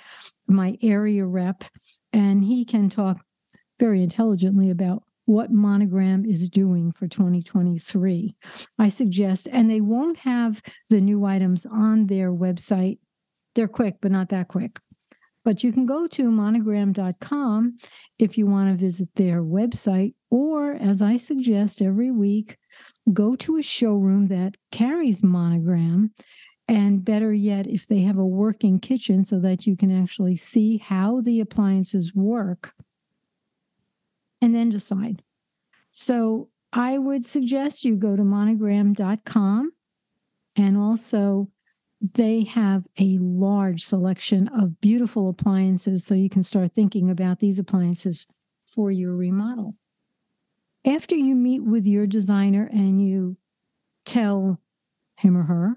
my 0.46 0.76
area 0.82 1.24
rep, 1.24 1.64
and 2.12 2.44
he 2.44 2.64
can 2.64 2.90
talk 2.90 3.24
very 3.78 4.02
intelligently 4.02 4.70
about 4.70 5.02
what 5.24 5.50
Monogram 5.50 6.24
is 6.24 6.48
doing 6.48 6.92
for 6.92 7.06
2023. 7.06 8.34
I 8.78 8.88
suggest, 8.88 9.48
and 9.50 9.70
they 9.70 9.80
won't 9.80 10.18
have 10.18 10.62
the 10.88 11.00
new 11.00 11.24
items 11.24 11.66
on 11.66 12.06
their 12.06 12.32
website. 12.32 12.98
They're 13.54 13.68
quick, 13.68 13.96
but 14.00 14.12
not 14.12 14.30
that 14.30 14.48
quick. 14.48 14.78
But 15.44 15.64
you 15.64 15.72
can 15.72 15.86
go 15.86 16.06
to 16.06 16.30
monogram.com 16.30 17.76
if 18.18 18.38
you 18.38 18.46
want 18.46 18.70
to 18.70 18.76
visit 18.76 19.08
their 19.16 19.42
website, 19.42 20.14
or 20.30 20.72
as 20.72 21.02
I 21.02 21.16
suggest 21.16 21.82
every 21.82 22.10
week, 22.10 22.56
go 23.12 23.35
to 23.37 23.56
a 23.56 23.62
showroom 23.62 24.26
that 24.26 24.56
carries 24.71 25.23
monogram. 25.23 26.12
And 26.68 27.04
better 27.04 27.32
yet, 27.32 27.66
if 27.66 27.87
they 27.87 28.00
have 28.00 28.18
a 28.18 28.25
working 28.25 28.78
kitchen 28.78 29.25
so 29.25 29.38
that 29.40 29.66
you 29.66 29.76
can 29.76 29.90
actually 29.90 30.37
see 30.37 30.78
how 30.78 31.21
the 31.21 31.40
appliances 31.40 32.14
work 32.14 32.73
and 34.40 34.54
then 34.54 34.68
decide. 34.68 35.23
So 35.90 36.49
I 36.73 36.99
would 36.99 37.26
suggest 37.26 37.85
you 37.85 37.97
go 37.97 38.16
to 38.16 38.25
monogram.com 38.25 39.73
and 40.56 40.76
also 40.76 41.49
they 42.14 42.44
have 42.44 42.87
a 42.99 43.18
large 43.18 43.85
selection 43.85 44.49
of 44.49 44.80
beautiful 44.80 45.28
appliances 45.28 46.04
so 46.04 46.14
you 46.14 46.28
can 46.28 46.42
start 46.42 46.73
thinking 46.75 47.11
about 47.11 47.38
these 47.38 47.59
appliances 47.59 48.26
for 48.66 48.90
your 48.90 49.14
remodel. 49.14 49.76
After 50.84 51.14
you 51.14 51.34
meet 51.34 51.60
with 51.60 51.86
your 51.86 52.06
designer 52.06 52.68
and 52.72 53.06
you 53.06 53.36
tell 54.04 54.60
him 55.16 55.36
or 55.36 55.44
her 55.44 55.76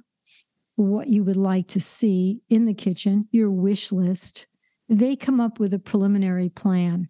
what 0.75 1.07
you 1.07 1.23
would 1.23 1.37
like 1.37 1.67
to 1.69 1.79
see 1.79 2.41
in 2.49 2.65
the 2.65 2.73
kitchen, 2.73 3.27
your 3.31 3.51
wish 3.51 3.91
list, 3.91 4.47
they 4.89 5.15
come 5.15 5.39
up 5.39 5.59
with 5.59 5.73
a 5.73 5.79
preliminary 5.79 6.49
plan. 6.49 7.09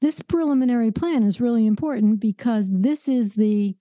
This 0.00 0.22
preliminary 0.22 0.90
plan 0.90 1.22
is 1.24 1.40
really 1.40 1.66
important 1.66 2.20
because 2.20 2.68
this 2.70 3.08
is 3.08 3.34
the 3.34 3.76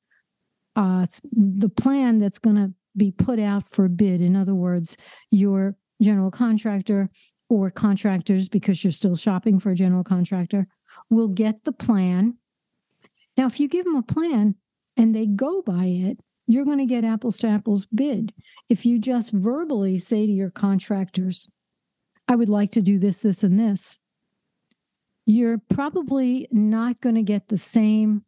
uh, 0.76 1.06
the 1.32 1.70
plan 1.70 2.20
that's 2.20 2.40
going 2.40 2.56
to 2.56 2.74
be 2.96 3.12
put 3.12 3.40
out 3.40 3.70
for 3.70 3.88
bid. 3.88 4.22
In 4.22 4.36
other 4.36 4.56
words, 4.56 4.98
your 5.32 5.76
general 6.02 6.32
contractor 6.32 7.10
or 7.50 7.70
contractors, 7.72 8.48
because 8.48 8.84
you're 8.84 8.92
still 8.92 9.16
shopping 9.16 9.60
for 9.60 9.72
a 9.72 9.76
general 9.76 10.04
contractor, 10.04 10.68
will 11.10 11.28
get 11.28 11.64
the 11.66 11.72
plan. 11.72 12.36
Now, 13.40 13.48
if 13.48 13.58
you 13.58 13.70
give 13.70 13.86
them 13.86 13.96
a 13.96 14.04
plan 14.04 14.56
and 14.98 15.16
they 15.16 15.26
go 15.26 15.62
by 15.62 15.86
it, 15.86 16.20
you're 16.46 16.66
going 16.66 16.80
to 16.80 16.86
get 16.86 17.06
apples 17.06 17.38
to 17.38 17.48
apples 17.48 17.88
bid. 17.96 18.34
If 18.68 18.86
you 18.86 19.00
just 19.00 19.32
verbally 19.32 19.98
say 19.98 20.26
to 20.26 20.32
your 20.32 20.50
contractors, 20.50 21.48
I 22.28 22.36
would 22.36 22.50
like 22.50 22.72
to 22.72 22.82
do 22.82 23.00
this, 23.00 23.22
this, 23.22 23.42
and 23.42 23.58
this, 23.58 24.02
you're 25.26 25.62
probably 25.70 26.50
not 26.52 27.00
going 27.00 27.16
to 27.16 27.24
get 27.24 27.48
the 27.48 27.58
same 27.58 28.26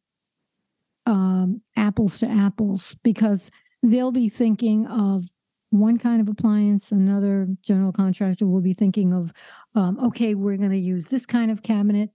um, 1.05 1.61
apples 1.75 2.19
to 2.19 2.29
apples 2.29 2.95
because 3.03 3.51
they'll 3.83 4.13
be 4.13 4.29
thinking 4.29 4.87
of 4.87 5.29
one 5.71 5.97
kind 5.97 6.21
of 6.21 6.29
appliance 6.29 6.91
another 6.91 7.47
general 7.61 7.91
contractor 7.91 8.45
will 8.45 8.61
be 8.61 8.73
thinking 8.73 9.13
of 9.13 9.33
um, 9.73 9.97
okay 9.99 10.35
we're 10.35 10.57
going 10.57 10.69
to 10.69 10.77
use 10.77 11.05
this 11.05 11.25
kind 11.25 11.49
of 11.49 11.63
cabinet 11.63 12.11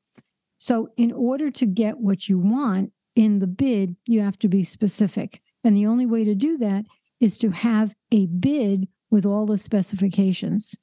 so 0.58 0.88
in 0.96 1.12
order 1.12 1.50
to 1.50 1.66
get 1.66 1.98
what 1.98 2.28
you 2.28 2.38
want 2.38 2.92
in 3.14 3.38
the 3.38 3.46
bid 3.46 3.96
you 4.06 4.20
have 4.20 4.38
to 4.38 4.48
be 4.48 4.62
specific 4.62 5.40
and 5.64 5.76
the 5.76 5.86
only 5.86 6.06
way 6.06 6.24
to 6.24 6.34
do 6.34 6.58
that 6.58 6.84
is 7.20 7.38
to 7.38 7.50
have 7.50 7.94
a 8.12 8.26
bid 8.26 8.88
with 9.10 9.24
all 9.24 9.46
the 9.46 9.58
specifications 9.58 10.74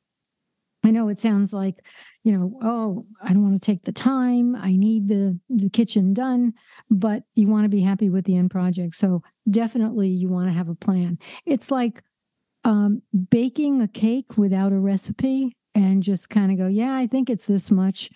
i 0.84 0.92
know 0.92 1.08
it 1.08 1.20
sounds 1.20 1.53
like 1.53 1.75
you 2.24 2.32
know 2.32 2.58
oh 2.63 3.06
i 3.22 3.34
don't 3.34 3.44
want 3.44 3.60
to 3.60 3.65
take 3.65 3.84
the 3.84 3.92
time 3.92 4.56
i 4.56 4.75
need 4.75 5.08
the 5.08 5.38
the 5.50 5.70
kitchen 5.70 6.13
done 6.13 6.53
but 6.89 7.24
you 7.36 7.48
want 7.48 7.63
to 7.63 7.70
be 7.70 7.82
happy 7.82 8.10
with 8.10 8.25
the 8.25 8.36
end 8.36 8.50
project 8.50 8.96
so 8.96 9.22
definitely 9.50 10.10
you 10.10 10.30
want 10.30 10.48
to 10.48 10.53
have 10.53 10.70
a 10.70 10.75
plan. 10.75 11.18
It's 11.46 11.72
like 11.72 12.01
um, 12.63 13.01
baking 13.30 13.82
a 13.82 13.88
cake 13.88 14.38
without 14.38 14.72
a 14.72 14.80
recipe 14.80 15.56
and 15.75 16.03
just 16.03 16.30
kind 16.30 16.51
of 16.51 16.58
go, 16.58 16.68
yeah, 16.68 16.96
I 16.96 17.08
think 17.08 17.30
it's 17.30 17.46
this 17.46 17.72
much. 17.72 18.10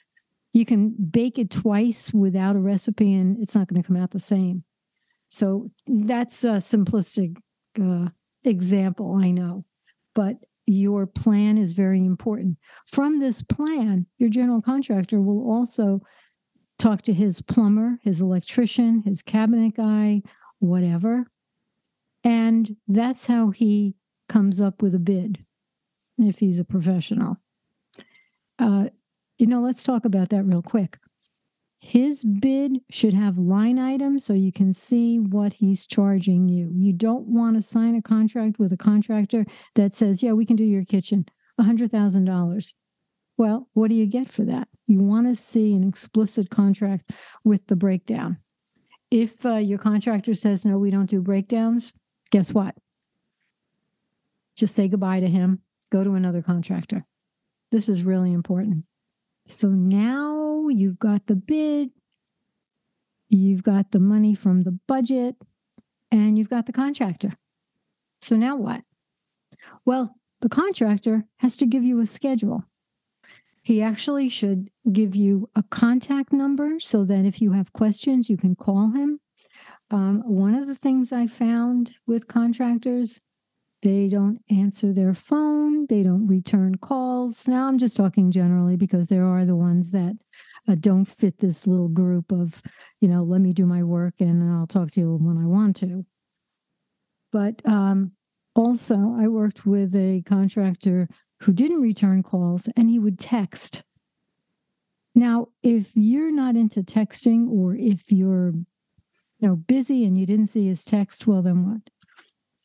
You 0.58 0.66
can 0.66 0.90
bake 0.90 1.38
it 1.38 1.52
twice 1.52 2.12
without 2.12 2.56
a 2.56 2.60
recipe 2.60 3.14
and 3.14 3.38
it's 3.40 3.54
not 3.54 3.68
going 3.68 3.80
to 3.80 3.86
come 3.86 3.96
out 3.96 4.10
the 4.10 4.20
same. 4.20 4.64
So 5.28 5.70
that's 5.86 6.44
a 6.44 6.58
simplistic 6.58 7.38
uh, 7.80 8.10
example, 8.44 9.22
I 9.24 9.30
know, 9.30 9.66
but 10.16 10.38
your 10.66 11.06
plan 11.06 11.60
is 11.60 11.74
very 11.74 12.04
important. 12.04 12.58
From 12.88 13.20
this 13.20 13.44
plan, 13.44 14.08
your 14.18 14.32
general 14.32 14.60
contractor 14.60 15.22
will 15.22 15.48
also 15.48 16.02
talk 16.80 17.04
to 17.04 17.14
his 17.14 17.40
plumber, 17.40 18.00
his 18.02 18.20
electrician, 18.22 19.04
his 19.06 19.22
cabinet 19.22 19.76
guy, 19.76 20.24
whatever. 20.58 21.28
And 22.24 22.78
that's 22.88 23.28
how 23.28 23.52
he 23.52 23.94
comes 24.28 24.60
up 24.60 24.82
with 24.82 24.96
a 24.96 25.00
bid 25.00 25.46
if 26.18 26.40
he's 26.40 26.58
a 26.58 26.66
professional. 26.66 27.38
Uh, 28.58 28.86
you 29.38 29.48
know, 29.48 29.62
let's 29.62 29.84
talk 29.84 30.06
about 30.06 30.30
that 30.30 30.44
real 30.44 30.62
quick. 30.62 30.98
His 31.80 32.24
bid 32.24 32.80
should 32.90 33.14
have 33.14 33.38
line 33.38 33.78
items 33.78 34.26
so 34.26 34.34
you 34.34 34.52
can 34.52 34.74
see 34.74 35.20
what 35.20 35.54
he's 35.54 35.86
charging 35.86 36.50
you. 36.50 36.72
You 36.74 36.92
don't 36.92 37.28
want 37.28 37.56
to 37.56 37.62
sign 37.62 37.96
a 37.96 38.02
contract 38.02 38.58
with 38.58 38.74
a 38.74 38.78
contractor 38.78 39.46
that 39.76 39.94
says, 39.94 40.24
yeah, 40.24 40.34
we 40.34 40.46
can 40.46 40.56
do 40.56 40.64
your 40.64 40.84
kitchen, 40.84 41.26
$100,000. 41.60 42.74
Well, 43.38 43.70
what 43.74 43.90
do 43.90 43.96
you 43.96 44.08
get 44.08 44.28
for 44.30 44.44
that? 44.46 44.68
You 44.88 45.02
want 45.02 45.28
to 45.28 45.36
see 45.36 45.74
an 45.74 45.88
explicit 45.88 46.50
contract 46.50 47.12
with 47.44 47.68
the 47.68 47.76
breakdown. 47.76 48.38
If 49.12 49.46
uh, 49.46 49.58
your 49.58 49.78
contractor 49.78 50.34
says, 50.34 50.66
no, 50.66 50.80
we 50.80 50.90
don't 50.90 51.10
do 51.10 51.22
breakdowns, 51.22 51.94
guess 52.32 52.54
what? 52.54 52.76
Just 54.58 54.76
say 54.76 54.88
goodbye 54.88 55.20
to 55.20 55.28
him, 55.28 55.62
go 55.92 56.04
to 56.04 56.16
another 56.16 56.42
contractor. 56.42 57.06
This 57.72 57.88
is 57.88 58.04
really 58.04 58.34
important. 58.34 58.86
So 59.48 59.70
now 59.70 60.68
you've 60.68 61.00
got 61.00 61.28
the 61.28 61.36
bid, 61.36 61.92
you've 63.30 63.64
got 63.64 63.92
the 63.92 64.00
money 64.00 64.36
from 64.36 64.64
the 64.64 64.78
budget, 64.88 65.36
and 66.12 66.38
you've 66.38 66.50
got 66.50 66.66
the 66.66 66.74
contractor. 66.74 67.34
So 68.22 68.36
now 68.36 68.58
what? 68.58 68.82
Well, 69.86 70.16
the 70.42 70.50
contractor 70.50 71.26
has 71.38 71.56
to 71.58 71.66
give 71.66 71.84
you 71.84 72.02
a 72.02 72.06
schedule. 72.06 72.66
He 73.64 73.82
actually 73.82 74.30
should 74.30 74.70
give 74.92 75.16
you 75.16 75.50
a 75.56 75.64
contact 75.64 76.34
number 76.34 76.80
so 76.80 77.06
that 77.06 77.26
if 77.26 77.42
you 77.42 77.54
have 77.54 77.74
questions, 77.74 78.30
you 78.30 78.38
can 78.38 78.56
call 78.56 78.92
him. 78.92 79.20
Um, 79.90 80.22
one 80.26 80.56
of 80.56 80.68
the 80.68 80.76
things 80.76 81.14
I 81.14 81.28
found 81.28 81.96
with 82.06 82.28
contractors, 82.28 83.22
they 83.82 84.08
don't 84.08 84.42
answer 84.50 84.92
their 84.92 85.14
phone, 85.14 85.86
they 85.88 86.04
don't 86.04 86.28
return 86.28 86.76
calls. 86.76 87.48
Now, 87.48 87.68
I'm 87.68 87.78
just 87.78 87.96
talking 87.96 88.32
generally 88.32 88.76
because 88.76 89.08
there 89.08 89.26
are 89.26 89.46
the 89.46 89.56
ones 89.56 89.92
that 89.92 90.16
uh, 90.68 90.76
don't 90.80 91.06
fit 91.06 91.40
this 91.40 91.68
little 91.68 91.88
group 91.88 92.32
of, 92.32 92.62
you 93.02 93.08
know, 93.08 93.24
let 93.24 93.42
me 93.42 93.54
do 93.54 93.66
my 93.66 93.84
work 93.84 94.16
and 94.20 94.52
I'll 94.52 94.68
talk 94.68 94.92
to 94.92 95.02
you 95.02 95.16
when 95.16 95.38
I 95.38 95.46
want 95.46 95.76
to. 95.78 96.06
But 97.32 97.62
um, 97.66 98.14
also, 98.56 99.16
I 99.18 99.28
worked 99.28 99.66
with 99.66 99.96
a 99.96 100.24
contractor 100.26 101.08
who 101.42 101.54
didn't 101.54 101.82
return 101.82 102.24
calls 102.24 102.68
and 102.76 102.90
he 102.90 103.00
would 103.00 103.20
text. 103.20 103.84
Now, 105.14 105.48
if 105.64 105.92
you're 105.96 106.32
not 106.32 106.56
into 106.56 106.82
texting 106.82 107.50
or 107.50 107.76
if 107.76 108.12
you're 108.12 108.54
you 109.40 109.48
know 109.48 109.56
busy 109.56 110.04
and 110.04 110.18
you 110.18 110.26
didn't 110.26 110.48
see 110.48 110.68
his 110.68 110.84
text, 110.84 111.28
well 111.28 111.42
then 111.42 111.66
what? 111.66 111.82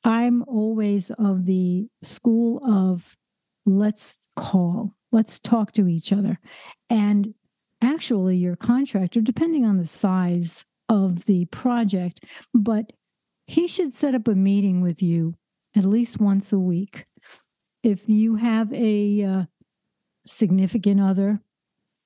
I'm 0.04 0.42
always 0.44 1.10
of 1.12 1.44
the 1.46 1.86
school 2.02 2.60
of 2.64 3.16
let's 3.64 4.18
call, 4.36 4.94
let's 5.12 5.38
talk 5.38 5.72
to 5.72 5.88
each 5.88 6.12
other. 6.12 6.38
And 6.90 7.34
actually, 7.80 8.36
your 8.36 8.56
contractor, 8.56 9.20
depending 9.20 9.64
on 9.64 9.78
the 9.78 9.86
size 9.86 10.64
of 10.88 11.24
the 11.26 11.44
project, 11.46 12.24
but 12.54 12.92
he 13.46 13.68
should 13.68 13.92
set 13.92 14.14
up 14.14 14.28
a 14.28 14.34
meeting 14.34 14.80
with 14.80 15.02
you 15.02 15.34
at 15.76 15.84
least 15.84 16.20
once 16.20 16.52
a 16.52 16.58
week. 16.58 17.06
If 17.82 18.08
you 18.08 18.36
have 18.36 18.72
a 18.72 19.24
uh, 19.24 19.42
significant 20.26 21.00
other 21.00 21.40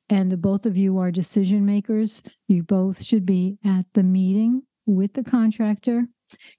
and 0.09 0.31
the 0.31 0.37
both 0.37 0.67
of 0.67 0.77
you 0.77 0.99
are 0.99 1.11
decision 1.11 1.67
makers, 1.67 2.23
you 2.49 2.63
both 2.63 3.03
should 3.03 3.27
be 3.27 3.59
at 3.65 3.87
the 3.95 4.03
meeting 4.03 4.63
with 4.87 5.15
the 5.15 5.25
contractor. 5.25 6.07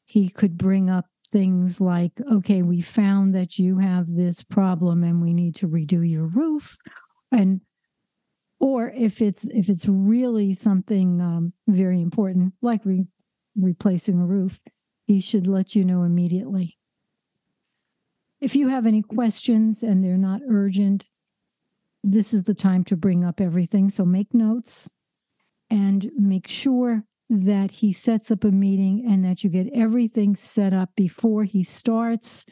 He 0.05 0.29
could 0.29 0.57
bring 0.57 0.89
up 0.89 1.05
things 1.31 1.81
like, 1.81 2.13
okay, 2.31 2.61
we 2.61 2.81
found 2.81 3.35
that 3.35 3.57
you 3.57 3.79
have 3.79 4.07
this 4.07 4.43
problem 4.43 5.03
and 5.03 5.21
we 5.21 5.33
need 5.33 5.55
to 5.55 5.67
redo 5.67 6.09
your 6.09 6.25
roof. 6.25 6.77
And 7.31 7.61
or 8.59 8.89
if 8.89 9.21
it's 9.21 9.45
if 9.45 9.69
it's 9.69 9.87
really 9.87 10.53
something 10.53 11.21
um, 11.21 11.53
very 11.67 12.01
important, 12.01 12.53
like 12.61 12.81
re- 12.85 13.05
replacing 13.55 14.19
a 14.19 14.25
roof, 14.25 14.59
he 15.05 15.19
should 15.19 15.47
let 15.47 15.75
you 15.75 15.85
know 15.85 16.03
immediately. 16.03 16.77
If 18.39 18.55
you 18.55 18.67
have 18.67 18.85
any 18.85 19.01
questions 19.01 19.83
and 19.83 20.03
they're 20.03 20.17
not 20.17 20.41
urgent, 20.47 21.05
this 22.03 22.33
is 22.33 22.43
the 22.43 22.53
time 22.53 22.83
to 22.85 22.95
bring 22.95 23.23
up 23.23 23.41
everything. 23.41 23.89
So 23.89 24.05
make 24.05 24.33
notes 24.33 24.89
and 25.69 26.09
make 26.15 26.47
sure 26.47 27.03
that 27.29 27.71
he 27.71 27.91
sets 27.91 28.31
up 28.31 28.43
a 28.43 28.51
meeting 28.51 29.05
and 29.07 29.23
that 29.25 29.43
you 29.43 29.49
get 29.49 29.67
everything 29.73 30.35
set 30.35 30.73
up 30.73 30.89
before 30.95 31.43
he 31.43 31.61
starts 31.61 32.45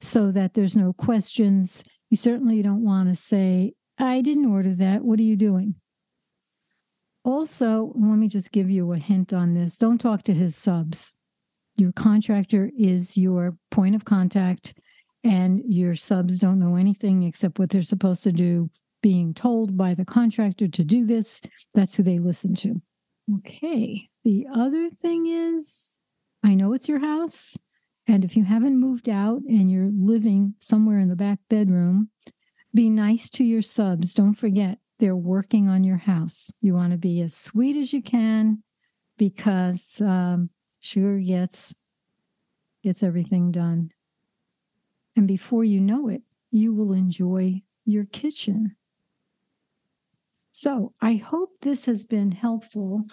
so 0.00 0.30
that 0.30 0.54
there's 0.54 0.76
no 0.76 0.92
questions. 0.92 1.84
You 2.10 2.16
certainly 2.16 2.62
don't 2.62 2.84
want 2.84 3.08
to 3.08 3.14
say, 3.14 3.74
I 3.98 4.20
didn't 4.20 4.50
order 4.50 4.74
that. 4.76 5.02
What 5.02 5.18
are 5.18 5.24
you 5.24 5.36
doing? 5.36 5.74
Also, 7.24 7.92
let 7.94 8.16
me 8.16 8.26
just 8.26 8.50
give 8.50 8.70
you 8.70 8.92
a 8.92 8.98
hint 8.98 9.32
on 9.32 9.54
this 9.54 9.78
don't 9.78 10.00
talk 10.00 10.22
to 10.24 10.34
his 10.34 10.56
subs. 10.56 11.14
Your 11.76 11.92
contractor 11.92 12.70
is 12.76 13.16
your 13.16 13.56
point 13.70 13.94
of 13.94 14.04
contact, 14.04 14.74
and 15.22 15.62
your 15.64 15.94
subs 15.94 16.38
don't 16.38 16.58
know 16.58 16.76
anything 16.76 17.22
except 17.22 17.58
what 17.58 17.70
they're 17.70 17.82
supposed 17.82 18.24
to 18.24 18.32
do, 18.32 18.70
being 19.02 19.34
told 19.34 19.76
by 19.76 19.94
the 19.94 20.04
contractor 20.04 20.68
to 20.68 20.84
do 20.84 21.06
this. 21.06 21.40
That's 21.74 21.94
who 21.94 22.02
they 22.02 22.18
listen 22.18 22.54
to. 22.56 22.82
Okay. 23.38 24.08
The 24.24 24.46
other 24.54 24.88
thing 24.88 25.26
is, 25.26 25.96
I 26.44 26.54
know 26.54 26.72
it's 26.72 26.88
your 26.88 27.00
house. 27.00 27.58
And 28.06 28.24
if 28.24 28.36
you 28.36 28.44
haven't 28.44 28.80
moved 28.80 29.08
out 29.08 29.42
and 29.48 29.70
you're 29.70 29.90
living 29.92 30.54
somewhere 30.60 30.98
in 30.98 31.08
the 31.08 31.16
back 31.16 31.38
bedroom, 31.48 32.10
be 32.74 32.90
nice 32.90 33.30
to 33.30 33.44
your 33.44 33.62
subs. 33.62 34.14
Don't 34.14 34.34
forget, 34.34 34.78
they're 34.98 35.16
working 35.16 35.68
on 35.68 35.84
your 35.84 35.98
house. 35.98 36.50
You 36.60 36.74
want 36.74 36.92
to 36.92 36.98
be 36.98 37.20
as 37.20 37.34
sweet 37.34 37.76
as 37.76 37.92
you 37.92 38.02
can 38.02 38.62
because 39.18 40.00
um, 40.00 40.50
sugar 40.80 41.18
gets 41.18 41.74
gets 42.82 43.02
everything 43.02 43.52
done. 43.52 43.90
And 45.14 45.28
before 45.28 45.62
you 45.62 45.80
know 45.80 46.08
it, 46.08 46.22
you 46.50 46.74
will 46.74 46.92
enjoy 46.92 47.62
your 47.84 48.04
kitchen. 48.04 48.74
So 50.50 50.94
I 51.00 51.14
hope 51.14 51.50
this 51.60 51.86
has 51.86 52.04
been 52.04 52.32
helpful 52.32 53.04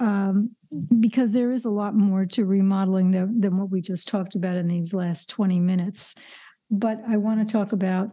um, 0.00 0.50
because 1.00 1.32
there 1.32 1.52
is 1.52 1.64
a 1.64 1.70
lot 1.70 1.94
more 1.94 2.26
to 2.26 2.44
remodeling 2.44 3.10
than, 3.10 3.40
than 3.40 3.58
what 3.58 3.70
we 3.70 3.80
just 3.80 4.08
talked 4.08 4.34
about 4.34 4.56
in 4.56 4.68
these 4.68 4.92
last 4.92 5.30
20 5.30 5.60
minutes. 5.60 6.14
But 6.70 7.00
I 7.08 7.16
want 7.16 7.46
to 7.46 7.52
talk 7.52 7.72
about 7.72 8.10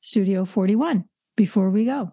Studio 0.00 0.44
41 0.44 1.04
before 1.36 1.70
we 1.70 1.84
go. 1.84 2.12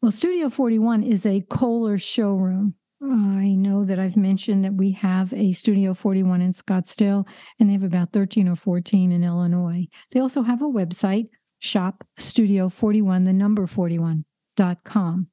Well, 0.00 0.12
Studio 0.12 0.48
41 0.48 1.02
is 1.02 1.26
a 1.26 1.44
Kohler 1.48 1.98
showroom. 1.98 2.74
I 3.02 3.54
know 3.54 3.84
that 3.84 3.98
I've 3.98 4.16
mentioned 4.16 4.64
that 4.64 4.74
we 4.74 4.92
have 4.92 5.32
a 5.32 5.52
Studio 5.52 5.94
41 5.94 6.42
in 6.42 6.52
Scottsdale, 6.52 7.26
and 7.58 7.68
they 7.68 7.72
have 7.74 7.84
about 7.84 8.12
13 8.12 8.48
or 8.48 8.56
14 8.56 9.12
in 9.12 9.24
Illinois. 9.24 9.86
They 10.10 10.20
also 10.20 10.42
have 10.42 10.62
a 10.62 10.66
website, 10.66 11.28
shop 11.60 12.04
studio 12.16 12.68
41, 12.68 13.24
the 13.24 13.32
number 13.32 13.66
41.com. 13.66 15.28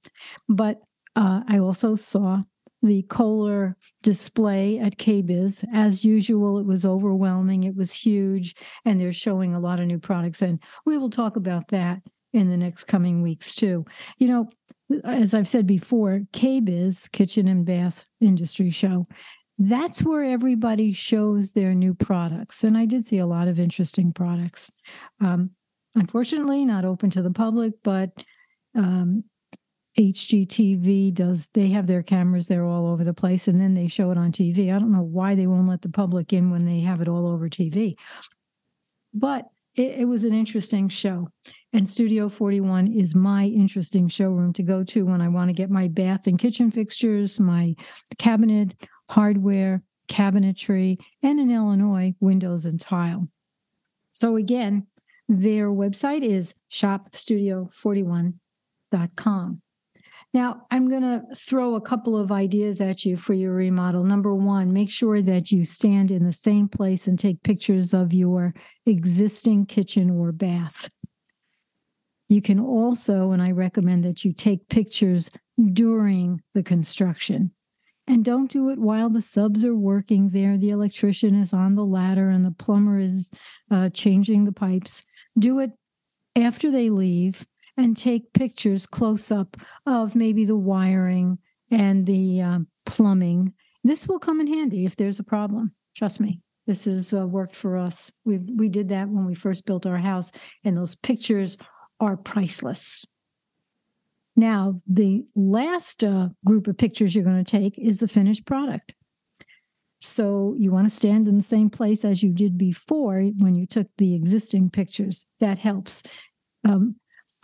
But 0.48 0.82
uh, 1.16 1.42
I 1.48 1.60
also 1.60 1.96
saw 1.96 2.44
the 2.86 3.02
Kohler 3.04 3.76
display 4.04 4.78
at 4.80 4.98
KBIS. 4.98 5.66
As 5.74 6.06
usual, 6.06 6.60
it 6.60 6.66
was 6.66 6.86
overwhelming, 6.86 7.64
it 7.64 7.76
was 7.76 7.92
huge, 7.92 8.56
and 8.86 9.02
they're 9.02 9.12
showing 9.12 9.54
a 9.54 9.60
lot 9.60 9.80
of 9.80 9.88
new 9.88 10.00
products. 10.00 10.42
And 10.42 10.62
we 10.86 10.98
will 10.98 11.10
talk 11.10 11.36
about 11.36 11.68
that 11.70 12.02
in 12.32 12.50
the 12.50 12.58
next 12.58 12.86
coming 12.86 13.22
weeks, 13.22 13.56
too. 13.56 13.86
You 14.20 14.28
know, 14.28 14.50
as 15.04 15.34
I've 15.34 15.48
said 15.48 15.66
before, 15.66 16.22
KBIS, 16.34 17.12
Kitchen 17.12 17.48
and 17.48 17.66
Bath 17.66 18.06
Industry 18.22 18.70
Show, 18.70 19.08
that's 19.58 20.04
where 20.04 20.24
everybody 20.24 20.92
shows 20.92 21.54
their 21.54 21.74
new 21.74 21.94
products. 21.94 22.64
And 22.64 22.78
I 22.78 22.86
did 22.86 23.06
see 23.06 23.18
a 23.18 23.26
lot 23.26 23.48
of 23.48 23.60
interesting 23.60 24.14
products. 24.14 24.72
Um, 25.22 25.52
unfortunately, 25.96 26.66
not 26.66 26.86
open 26.86 27.10
to 27.12 27.22
the 27.22 27.32
public, 27.32 27.74
but 27.84 28.12
um, 28.76 29.24
HGTV 29.98 31.14
does, 31.14 31.50
they 31.54 31.70
have 31.70 31.88
their 31.88 32.04
cameras 32.04 32.48
there 32.48 32.66
all 32.66 32.88
over 32.88 33.04
the 33.04 33.14
place 33.14 33.48
and 33.48 33.62
then 33.62 33.74
they 33.74 33.88
show 33.88 34.12
it 34.12 34.18
on 34.18 34.32
TV. 34.32 34.74
I 34.74 34.80
don't 34.80 34.92
know 34.92 35.02
why 35.02 35.36
they 35.36 35.48
won't 35.48 35.70
let 35.70 35.82
the 35.82 35.90
public 35.90 36.34
in 36.34 36.52
when 36.52 36.66
they 36.66 36.82
have 36.82 37.02
it 37.02 37.08
all 37.08 37.28
over 37.28 37.48
TV. 37.48 37.96
But 39.14 39.46
it, 39.76 40.00
it 40.00 40.06
was 40.06 40.26
an 40.26 40.34
interesting 40.34 40.90
show. 40.90 41.30
And 41.72 41.88
Studio 41.88 42.28
41 42.30 42.88
is 42.88 43.14
my 43.16 43.46
interesting 43.46 44.10
showroom 44.10 44.52
to 44.54 44.64
go 44.64 44.84
to 44.84 45.06
when 45.06 45.22
I 45.22 45.30
want 45.30 45.50
to 45.50 45.54
get 45.54 45.70
my 45.70 45.88
bath 45.88 46.28
and 46.28 46.38
kitchen 46.38 46.72
fixtures, 46.72 47.40
my 47.40 47.74
cabinet, 48.18 48.74
hardware, 49.10 49.82
cabinetry, 50.10 50.98
and 51.24 51.40
in 51.40 51.52
Illinois, 51.52 52.14
windows 52.20 52.66
and 52.66 52.82
tile. 52.82 53.30
So 54.12 54.36
again, 54.36 54.88
their 55.28 55.70
website 55.70 56.24
is 56.24 56.54
shopstudio41.com. 56.72 59.62
Now, 60.36 60.68
I'm 60.70 60.90
going 60.90 61.04
to 61.04 61.24
throw 61.34 61.76
a 61.76 61.82
couple 61.82 62.18
of 62.18 62.30
ideas 62.30 62.82
at 62.82 63.06
you 63.06 63.16
for 63.16 63.34
your 63.34 63.54
remodel. 63.54 64.04
Number 64.04 64.36
one, 64.36 64.74
make 64.74 64.90
sure 64.90 65.22
that 65.22 65.50
you 65.50 65.64
stand 65.64 66.12
in 66.12 66.26
the 66.26 66.34
same 66.34 66.68
place 66.68 67.08
and 67.08 67.18
take 67.18 67.42
pictures 67.42 67.94
of 67.94 68.14
your 68.14 68.54
existing 68.86 69.66
kitchen 69.66 70.10
or 70.10 70.34
bath. 70.34 70.90
You 72.28 72.42
can 72.42 72.60
also, 72.60 73.32
and 73.32 73.42
I 73.42 73.52
recommend 73.52 74.04
that 74.04 74.26
you 74.26 74.34
take 74.34 74.68
pictures 74.68 75.32
during 75.72 76.42
the 76.54 76.64
construction. 76.64 77.52
And 78.06 78.26
don't 78.26 78.52
do 78.52 78.70
it 78.72 78.78
while 78.78 79.10
the 79.10 79.22
subs 79.22 79.64
are 79.64 79.74
working 79.74 80.32
there. 80.32 80.58
The 80.58 80.72
electrician 80.72 81.34
is 81.36 81.54
on 81.54 81.76
the 81.76 81.86
ladder 81.86 82.30
and 82.30 82.44
the 82.44 82.52
plumber 82.52 83.00
is 83.00 83.32
uh, 83.72 83.88
changing 83.88 84.44
the 84.44 84.52
pipes. 84.52 85.06
Do 85.40 85.60
it 85.60 85.72
after 86.36 86.72
they 86.72 86.90
leave 86.90 87.48
and 87.78 87.96
take 87.96 88.34
pictures 88.34 88.86
close 88.86 89.32
up 89.32 89.58
of 89.86 90.16
maybe 90.16 90.46
the 90.46 90.56
wiring 90.56 91.38
and 91.72 92.06
the 92.06 92.42
um, 92.42 92.68
plumbing. 92.86 93.54
This 93.84 94.08
will 94.08 94.20
come 94.20 94.40
in 94.40 94.48
handy 94.48 94.86
if 94.86 94.96
there's 94.96 95.20
a 95.20 95.24
problem. 95.24 95.74
Trust 95.96 96.20
me. 96.20 96.42
This 96.68 96.86
has 96.86 97.14
uh, 97.14 97.28
worked 97.28 97.56
for 97.56 97.78
us. 97.78 98.12
We 98.24 98.38
we 98.38 98.70
did 98.70 98.90
that 98.90 99.08
when 99.08 99.26
we 99.26 99.36
first 99.36 99.66
built 99.66 99.86
our 99.86 99.98
house, 99.98 100.32
and 100.64 100.76
those 100.76 100.96
pictures 100.96 101.58
are 102.00 102.18
priceless. 102.18 103.06
Now, 104.36 104.76
the 104.88 105.26
last 105.36 106.04
uh, 106.04 106.30
group 106.44 106.68
of 106.68 106.78
pictures 106.78 107.16
you're 107.16 107.24
going 107.24 107.44
to 107.44 107.50
take 107.50 107.78
is 107.80 108.00
the 108.00 108.08
finished 108.08 108.46
product. 108.46 108.94
So 110.02 110.56
you 110.58 110.72
want 110.72 110.88
to 110.88 110.94
stand 110.94 111.28
in 111.28 111.38
the 111.38 111.44
same 111.44 111.70
place 111.70 112.04
as 112.04 112.22
you 112.22 112.34
did 112.34 112.58
before 112.58 113.22
when 113.38 113.56
you 113.56 113.66
took 113.66 113.88
the 113.98 114.14
existing 114.14 114.70
pictures. 114.72 115.26
That 115.40 115.58
helps. 115.58 116.04
Um, 116.64 116.96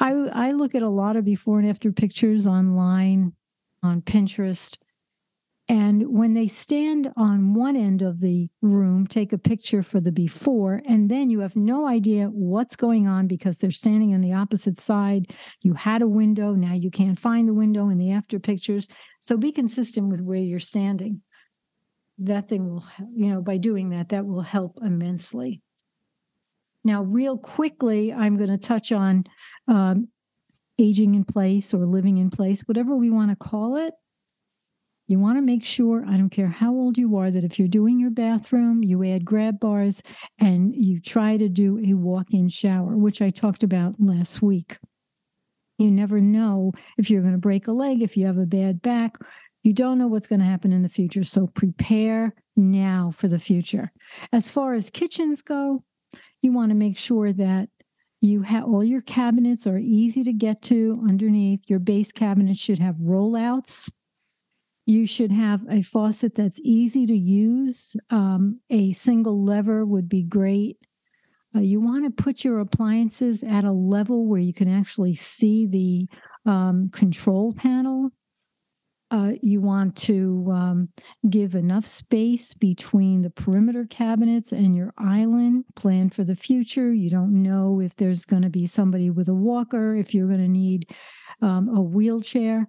I 0.01 0.11
I 0.47 0.51
look 0.51 0.75
at 0.75 0.81
a 0.81 0.89
lot 0.89 1.15
of 1.15 1.23
before 1.23 1.59
and 1.59 1.69
after 1.69 1.91
pictures 1.91 2.47
online 2.47 3.33
on 3.83 4.01
Pinterest. 4.01 4.77
And 5.69 6.17
when 6.17 6.33
they 6.33 6.47
stand 6.47 7.13
on 7.15 7.53
one 7.53 7.77
end 7.77 8.01
of 8.01 8.19
the 8.19 8.49
room, 8.61 9.07
take 9.07 9.31
a 9.31 9.37
picture 9.37 9.81
for 9.83 10.01
the 10.01 10.11
before, 10.11 10.81
and 10.85 11.09
then 11.09 11.29
you 11.29 11.39
have 11.39 11.55
no 11.55 11.87
idea 11.87 12.25
what's 12.25 12.75
going 12.75 13.07
on 13.07 13.27
because 13.27 13.57
they're 13.57 13.71
standing 13.71 14.13
on 14.13 14.19
the 14.19 14.33
opposite 14.33 14.77
side. 14.77 15.31
You 15.61 15.73
had 15.75 16.01
a 16.01 16.07
window, 16.07 16.55
now 16.55 16.73
you 16.73 16.91
can't 16.91 17.17
find 17.17 17.47
the 17.47 17.53
window 17.53 17.87
in 17.87 17.99
the 17.99 18.11
after 18.11 18.37
pictures. 18.37 18.89
So 19.21 19.37
be 19.37 19.53
consistent 19.53 20.09
with 20.09 20.21
where 20.21 20.39
you're 20.39 20.59
standing. 20.59 21.21
That 22.17 22.49
thing 22.49 22.67
will, 22.67 22.83
you 23.13 23.31
know, 23.31 23.41
by 23.41 23.57
doing 23.57 23.91
that, 23.91 24.09
that 24.09 24.25
will 24.25 24.41
help 24.41 24.79
immensely. 24.81 25.61
Now, 26.83 27.03
real 27.03 27.37
quickly, 27.37 28.11
I'm 28.11 28.37
going 28.37 28.49
to 28.49 28.57
touch 28.57 28.91
on 28.91 29.25
um, 29.67 30.07
aging 30.79 31.15
in 31.15 31.23
place 31.25 31.73
or 31.73 31.85
living 31.85 32.17
in 32.17 32.29
place, 32.29 32.61
whatever 32.61 32.95
we 32.95 33.09
want 33.09 33.29
to 33.29 33.35
call 33.35 33.77
it, 33.77 33.93
you 35.07 35.19
want 35.19 35.37
to 35.37 35.41
make 35.41 35.65
sure, 35.65 36.05
I 36.07 36.15
don't 36.15 36.29
care 36.29 36.47
how 36.47 36.71
old 36.73 36.97
you 36.97 37.17
are, 37.17 37.29
that 37.29 37.43
if 37.43 37.59
you're 37.59 37.67
doing 37.67 37.99
your 37.99 38.11
bathroom, 38.11 38.81
you 38.81 39.03
add 39.03 39.25
grab 39.25 39.59
bars 39.59 40.01
and 40.39 40.73
you 40.73 41.01
try 41.01 41.35
to 41.35 41.49
do 41.49 41.77
a 41.85 41.93
walk 41.93 42.33
in 42.33 42.47
shower, 42.47 42.95
which 42.95 43.21
I 43.21 43.29
talked 43.29 43.63
about 43.63 43.95
last 43.99 44.41
week. 44.41 44.77
You 45.77 45.91
never 45.91 46.21
know 46.21 46.71
if 46.97 47.09
you're 47.09 47.21
going 47.21 47.33
to 47.33 47.39
break 47.39 47.67
a 47.67 47.73
leg, 47.73 48.01
if 48.01 48.15
you 48.15 48.25
have 48.25 48.37
a 48.37 48.45
bad 48.45 48.81
back. 48.81 49.17
You 49.63 49.73
don't 49.73 49.97
know 49.99 50.07
what's 50.07 50.27
going 50.27 50.39
to 50.39 50.45
happen 50.45 50.71
in 50.71 50.81
the 50.81 50.89
future. 50.89 51.23
So 51.23 51.45
prepare 51.45 52.33
now 52.55 53.11
for 53.13 53.27
the 53.27 53.37
future. 53.37 53.91
As 54.31 54.49
far 54.49 54.73
as 54.73 54.89
kitchens 54.89 55.41
go, 55.41 55.83
you 56.41 56.51
want 56.51 56.69
to 56.69 56.75
make 56.75 56.97
sure 56.97 57.33
that 57.33 57.69
you 58.21 58.43
have 58.43 58.65
all 58.65 58.83
your 58.83 59.01
cabinets 59.01 59.65
are 59.65 59.79
easy 59.79 60.23
to 60.23 60.33
get 60.33 60.61
to 60.63 61.03
underneath. 61.07 61.69
Your 61.69 61.79
base 61.79 62.11
cabinets 62.11 62.59
should 62.59 62.79
have 62.79 62.95
rollouts. 62.97 63.91
You 64.85 65.07
should 65.07 65.31
have 65.31 65.65
a 65.69 65.81
faucet 65.81 66.35
that's 66.35 66.59
easy 66.63 67.05
to 67.07 67.15
use. 67.15 67.95
Um, 68.09 68.59
a 68.69 68.91
single 68.91 69.43
lever 69.43 69.85
would 69.85 70.07
be 70.07 70.23
great. 70.23 70.77
Uh, 71.55 71.59
you 71.59 71.81
want 71.81 72.05
to 72.05 72.23
put 72.23 72.43
your 72.43 72.59
appliances 72.59 73.43
at 73.43 73.63
a 73.63 73.71
level 73.71 74.27
where 74.27 74.39
you 74.39 74.53
can 74.53 74.69
actually 74.69 75.13
see 75.13 75.65
the 75.65 76.49
um, 76.49 76.89
control 76.91 77.53
panel 77.53 78.11
uh, 79.11 79.33
you 79.41 79.59
want 79.59 79.95
to 79.97 80.47
um, 80.49 80.89
give 81.29 81.55
enough 81.55 81.85
space 81.85 82.53
between 82.53 83.21
the 83.21 83.29
perimeter 83.29 83.85
cabinets 83.89 84.53
and 84.53 84.73
your 84.73 84.93
island. 84.97 85.65
Plan 85.75 86.09
for 86.09 86.23
the 86.23 86.35
future. 86.35 86.93
You 86.93 87.09
don't 87.09 87.43
know 87.43 87.81
if 87.81 87.93
there's 87.97 88.25
going 88.25 88.43
to 88.43 88.49
be 88.49 88.65
somebody 88.65 89.09
with 89.09 89.27
a 89.27 89.33
walker, 89.33 89.95
if 89.95 90.15
you're 90.15 90.27
going 90.27 90.39
to 90.39 90.47
need 90.47 90.89
um, 91.41 91.67
a 91.75 91.81
wheelchair. 91.81 92.67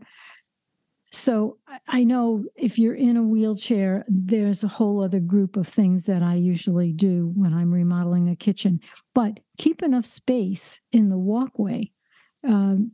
So 1.12 1.58
I 1.86 2.02
know 2.02 2.44
if 2.56 2.78
you're 2.78 2.94
in 2.94 3.16
a 3.16 3.22
wheelchair, 3.22 4.04
there's 4.08 4.64
a 4.64 4.68
whole 4.68 5.02
other 5.02 5.20
group 5.20 5.56
of 5.56 5.68
things 5.68 6.04
that 6.04 6.22
I 6.22 6.34
usually 6.34 6.92
do 6.92 7.32
when 7.36 7.54
I'm 7.54 7.70
remodeling 7.70 8.30
a 8.30 8.36
kitchen. 8.36 8.80
But 9.14 9.38
keep 9.58 9.82
enough 9.82 10.06
space 10.06 10.80
in 10.90 11.08
the 11.08 11.18
walkway. 11.18 11.92
Um, 12.44 12.90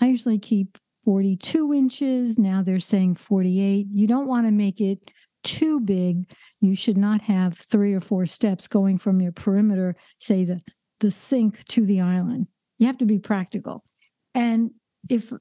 I 0.00 0.06
usually 0.06 0.38
keep 0.38 0.78
42 1.08 1.72
inches. 1.72 2.38
Now 2.38 2.62
they're 2.62 2.78
saying 2.78 3.14
48. 3.14 3.86
You 3.90 4.06
don't 4.06 4.26
want 4.26 4.46
to 4.46 4.50
make 4.50 4.78
it 4.78 5.10
too 5.42 5.80
big. 5.80 6.30
You 6.60 6.74
should 6.74 6.98
not 6.98 7.22
have 7.22 7.56
three 7.56 7.94
or 7.94 8.00
four 8.00 8.26
steps 8.26 8.68
going 8.68 8.98
from 8.98 9.18
your 9.18 9.32
perimeter, 9.32 9.96
say 10.18 10.44
the, 10.44 10.60
the 11.00 11.10
sink 11.10 11.64
to 11.68 11.86
the 11.86 12.02
island. 12.02 12.48
You 12.76 12.88
have 12.88 12.98
to 12.98 13.06
be 13.06 13.18
practical. 13.18 13.84
And 14.34 14.72
if 15.08 15.32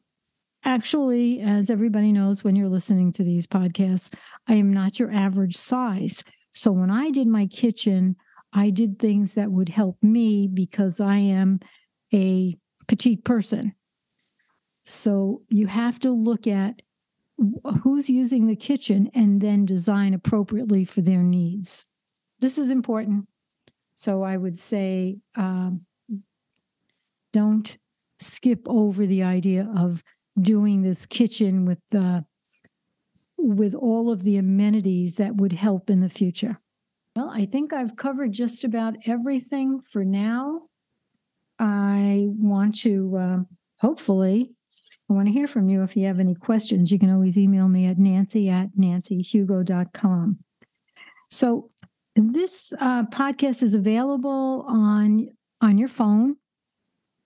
actually, 0.63 1.41
as 1.41 1.69
everybody 1.69 2.13
knows 2.13 2.45
when 2.45 2.55
you're 2.55 2.69
listening 2.69 3.11
to 3.11 3.25
these 3.25 3.45
podcasts, 3.45 4.15
I 4.47 4.53
am 4.53 4.71
not 4.71 5.01
your 5.01 5.11
average 5.11 5.57
size. 5.57 6.23
So 6.53 6.71
when 6.71 6.91
I 6.91 7.11
did 7.11 7.27
my 7.27 7.45
kitchen, 7.45 8.15
I 8.53 8.69
did 8.69 8.99
things 8.99 9.33
that 9.33 9.51
would 9.51 9.67
help 9.67 10.01
me 10.01 10.47
because 10.47 11.01
I 11.01 11.17
am 11.17 11.59
a 12.13 12.55
petite 12.87 13.25
person. 13.25 13.73
So 14.89 15.41
you 15.49 15.67
have 15.67 15.99
to 15.99 16.11
look 16.11 16.47
at 16.47 16.81
who's 17.83 18.09
using 18.09 18.47
the 18.47 18.55
kitchen 18.55 19.11
and 19.13 19.41
then 19.41 19.65
design 19.65 20.13
appropriately 20.13 20.85
for 20.85 21.01
their 21.01 21.23
needs. 21.23 21.87
This 22.39 22.57
is 22.57 22.71
important. 22.71 23.27
So 23.95 24.23
I 24.23 24.37
would 24.37 24.57
say 24.57 25.17
um, 25.35 25.81
don't 27.33 27.77
skip 28.19 28.61
over 28.65 29.05
the 29.05 29.23
idea 29.23 29.69
of 29.75 30.05
doing 30.39 30.83
this 30.83 31.05
kitchen 31.05 31.65
with 31.65 31.81
the 31.89 32.23
with 33.37 33.75
all 33.75 34.09
of 34.09 34.23
the 34.23 34.37
amenities 34.37 35.17
that 35.17 35.35
would 35.35 35.51
help 35.51 35.89
in 35.89 35.99
the 35.99 36.09
future. 36.09 36.61
Well, 37.13 37.29
I 37.29 37.45
think 37.45 37.73
I've 37.73 37.97
covered 37.97 38.31
just 38.31 38.63
about 38.63 38.95
everything 39.05 39.81
for 39.81 40.05
now. 40.05 40.61
I 41.59 42.27
want 42.29 42.79
to 42.81 43.17
uh, 43.17 43.37
hopefully 43.79 44.55
I 45.09 45.13
want 45.13 45.27
to 45.27 45.31
hear 45.31 45.47
from 45.47 45.69
you. 45.69 45.83
If 45.83 45.95
you 45.95 46.05
have 46.07 46.19
any 46.19 46.35
questions, 46.35 46.91
you 46.91 46.99
can 46.99 47.11
always 47.11 47.37
email 47.37 47.67
me 47.69 47.85
at 47.85 47.97
nancy 47.97 48.49
at 48.49 48.75
nancyhugo.com. 48.77 50.37
So 51.29 51.69
this 52.15 52.73
uh, 52.79 53.03
podcast 53.05 53.63
is 53.63 53.73
available 53.73 54.65
on 54.67 55.29
on 55.61 55.77
your 55.77 55.87
phone. 55.87 56.35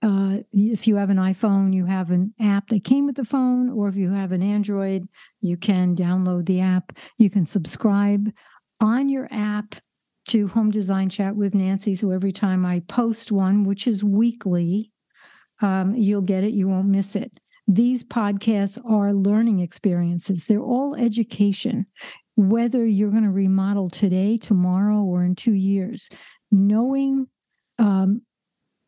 Uh, 0.04 0.40
if 0.52 0.88
you 0.88 0.96
have 0.96 1.10
an 1.10 1.18
iPhone, 1.18 1.74
you 1.74 1.86
have 1.86 2.12
an 2.12 2.34
app 2.40 2.68
that 2.70 2.84
came 2.84 3.06
with 3.06 3.16
the 3.16 3.26
phone, 3.26 3.70
or 3.70 3.88
if 3.88 3.96
you 3.96 4.12
have 4.12 4.32
an 4.32 4.42
Android, 4.42 5.08
you 5.42 5.58
can 5.58 5.96
download 5.96 6.46
the 6.46 6.60
app. 6.60 6.98
You 7.18 7.30
can 7.30 7.46
subscribe 7.46 8.32
on 8.80 9.10
your 9.10 9.28
app 9.32 9.76
to 10.30 10.48
Home 10.50 10.72
Design 10.72 11.10
Chat 11.10 11.36
with 11.36 11.54
Nancy. 11.54 11.94
So 11.94 12.12
every 12.12 12.32
time 12.32 12.66
I 12.66 12.82
post 12.88 13.32
one, 13.32 13.64
which 13.64 13.86
is 13.86 14.04
weekly, 14.04 14.92
um, 15.62 15.94
you'll 15.94 16.22
get 16.22 16.44
it. 16.44 16.54
You 16.54 16.68
won't 16.68 16.88
miss 16.88 17.16
it 17.16 17.41
these 17.68 18.04
podcasts 18.04 18.80
are 18.90 19.14
learning 19.14 19.60
experiences. 19.60 20.46
They're 20.46 20.60
all 20.60 20.96
education, 20.96 21.86
whether 22.36 22.86
you're 22.86 23.12
going 23.12 23.24
to 23.24 23.30
remodel 23.30 23.90
today, 23.90 24.38
tomorrow, 24.38 25.02
or 25.04 25.24
in 25.24 25.36
two 25.36 25.54
years. 25.54 26.10
Knowing 26.52 27.28
um, 27.80 28.22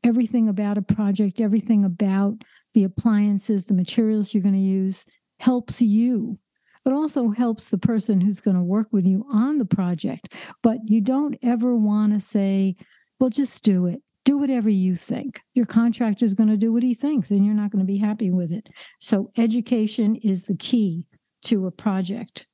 everything 0.03 0.49
about 0.49 0.77
a 0.77 0.81
project, 0.81 1.39
everything 1.39 1.85
about 1.85 2.43
the 2.73 2.83
appliances, 2.83 3.65
the 3.65 3.73
materials 3.73 4.33
you're 4.33 4.43
going 4.43 4.53
to 4.53 4.59
use 4.59 5.05
helps 5.39 5.81
you, 5.81 6.39
It 6.85 6.91
also 6.91 7.29
helps 7.29 7.69
the 7.69 7.77
person 7.77 8.19
who's 8.19 8.41
going 8.41 8.57
to 8.57 8.63
work 8.63 8.87
with 8.91 9.05
you 9.05 9.25
on 9.31 9.57
the 9.57 9.65
project. 9.65 10.35
But 10.61 10.79
you 10.85 11.01
don't 11.01 11.37
ever 11.41 11.75
want 11.75 12.13
to 12.13 12.19
say, 12.19 12.75
well, 13.19 13.29
just 13.29 13.63
do 13.63 13.85
it 13.87 14.01
do 14.25 14.37
whatever 14.37 14.69
you 14.69 14.95
think. 14.95 15.41
Your 15.53 15.65
contractor 15.65 16.25
is 16.25 16.33
going 16.33 16.49
to 16.49 16.57
do 16.57 16.71
what 16.71 16.83
he 16.83 16.93
thinks, 16.93 17.31
and 17.31 17.45
you're 17.45 17.55
not 17.55 17.71
going 17.71 17.85
to 17.85 17.91
be 17.91 17.97
happy 17.97 18.31
with 18.31 18.51
it. 18.51 18.69
So, 18.99 19.31
education 19.37 20.15
is 20.17 20.43
the 20.43 20.55
key 20.55 21.05
to 21.45 21.67
a 21.67 21.71
project. 21.71 22.47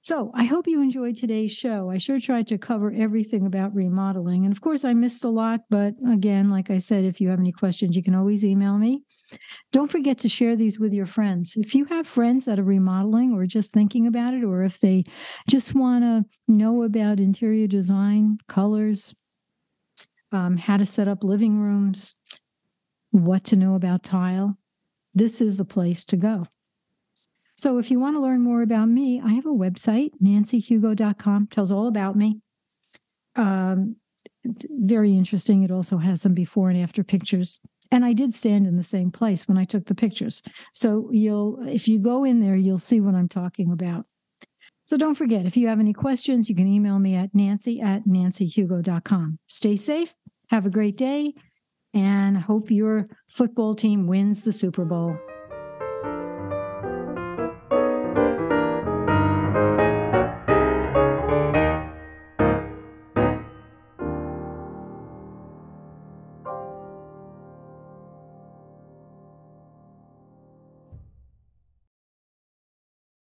So, 0.00 0.30
I 0.34 0.44
hope 0.44 0.68
you 0.68 0.80
enjoyed 0.80 1.16
today's 1.16 1.52
show. 1.52 1.90
I 1.90 1.98
sure 1.98 2.20
tried 2.20 2.46
to 2.46 2.58
cover 2.58 2.92
everything 2.96 3.44
about 3.44 3.74
remodeling. 3.74 4.44
And 4.44 4.52
of 4.52 4.60
course, 4.60 4.84
I 4.84 4.94
missed 4.94 5.24
a 5.24 5.28
lot. 5.28 5.62
But 5.68 5.94
again, 6.08 6.48
like 6.48 6.70
I 6.70 6.78
said, 6.78 7.04
if 7.04 7.20
you 7.20 7.28
have 7.28 7.40
any 7.40 7.52
questions, 7.52 7.96
you 7.96 8.04
can 8.04 8.14
always 8.14 8.44
email 8.44 8.78
me. 8.78 9.02
Don't 9.72 9.90
forget 9.90 10.18
to 10.18 10.28
share 10.28 10.54
these 10.54 10.78
with 10.78 10.92
your 10.92 11.06
friends. 11.06 11.54
If 11.56 11.74
you 11.74 11.86
have 11.86 12.06
friends 12.06 12.44
that 12.44 12.60
are 12.60 12.64
remodeling 12.64 13.34
or 13.34 13.46
just 13.46 13.72
thinking 13.72 14.06
about 14.06 14.32
it, 14.32 14.44
or 14.44 14.62
if 14.62 14.78
they 14.78 15.02
just 15.48 15.74
want 15.74 16.04
to 16.04 16.24
know 16.46 16.84
about 16.84 17.18
interior 17.18 17.66
design, 17.66 18.38
colors, 18.46 19.12
um, 20.36 20.56
how 20.56 20.76
to 20.76 20.86
set 20.86 21.08
up 21.08 21.24
living 21.24 21.58
rooms, 21.58 22.14
what 23.10 23.44
to 23.44 23.56
know 23.56 23.74
about 23.74 24.02
tile, 24.02 24.58
this 25.14 25.40
is 25.40 25.56
the 25.56 25.64
place 25.64 26.04
to 26.04 26.16
go. 26.16 26.44
So 27.56 27.78
if 27.78 27.90
you 27.90 27.98
want 27.98 28.16
to 28.16 28.20
learn 28.20 28.42
more 28.42 28.60
about 28.60 28.86
me, 28.86 29.20
I 29.24 29.32
have 29.32 29.46
a 29.46 29.50
website, 29.50 30.10
nancyhugo.com, 30.22 31.48
tells 31.50 31.72
all 31.72 31.88
about 31.88 32.14
me. 32.14 32.40
Um, 33.34 33.96
very 34.44 35.14
interesting. 35.14 35.62
It 35.62 35.70
also 35.70 35.96
has 35.96 36.20
some 36.20 36.34
before 36.34 36.68
and 36.68 36.80
after 36.80 37.02
pictures. 37.02 37.58
And 37.90 38.04
I 38.04 38.12
did 38.12 38.34
stand 38.34 38.66
in 38.66 38.76
the 38.76 38.84
same 38.84 39.10
place 39.10 39.48
when 39.48 39.56
I 39.56 39.64
took 39.64 39.86
the 39.86 39.94
pictures. 39.94 40.42
So 40.72 41.08
you'll 41.12 41.66
if 41.66 41.88
you 41.88 42.02
go 42.02 42.24
in 42.24 42.40
there, 42.40 42.56
you'll 42.56 42.78
see 42.78 43.00
what 43.00 43.14
I'm 43.14 43.28
talking 43.28 43.72
about. 43.72 44.04
So 44.86 44.96
don't 44.96 45.14
forget, 45.16 45.46
if 45.46 45.56
you 45.56 45.66
have 45.66 45.80
any 45.80 45.92
questions, 45.92 46.48
you 46.48 46.54
can 46.54 46.68
email 46.68 46.98
me 47.00 47.16
at 47.16 47.34
nancy 47.34 47.80
at 47.80 48.06
nancyhugo.com. 48.06 49.38
Stay 49.48 49.76
safe, 49.76 50.14
have 50.48 50.66
a 50.66 50.70
great 50.70 50.96
day, 50.96 51.34
and 51.94 52.36
hope 52.36 52.70
your 52.70 53.08
football 53.28 53.74
team 53.74 54.06
wins 54.06 54.42
the 54.42 54.52
Super 54.52 54.84
Bowl. 54.84 55.18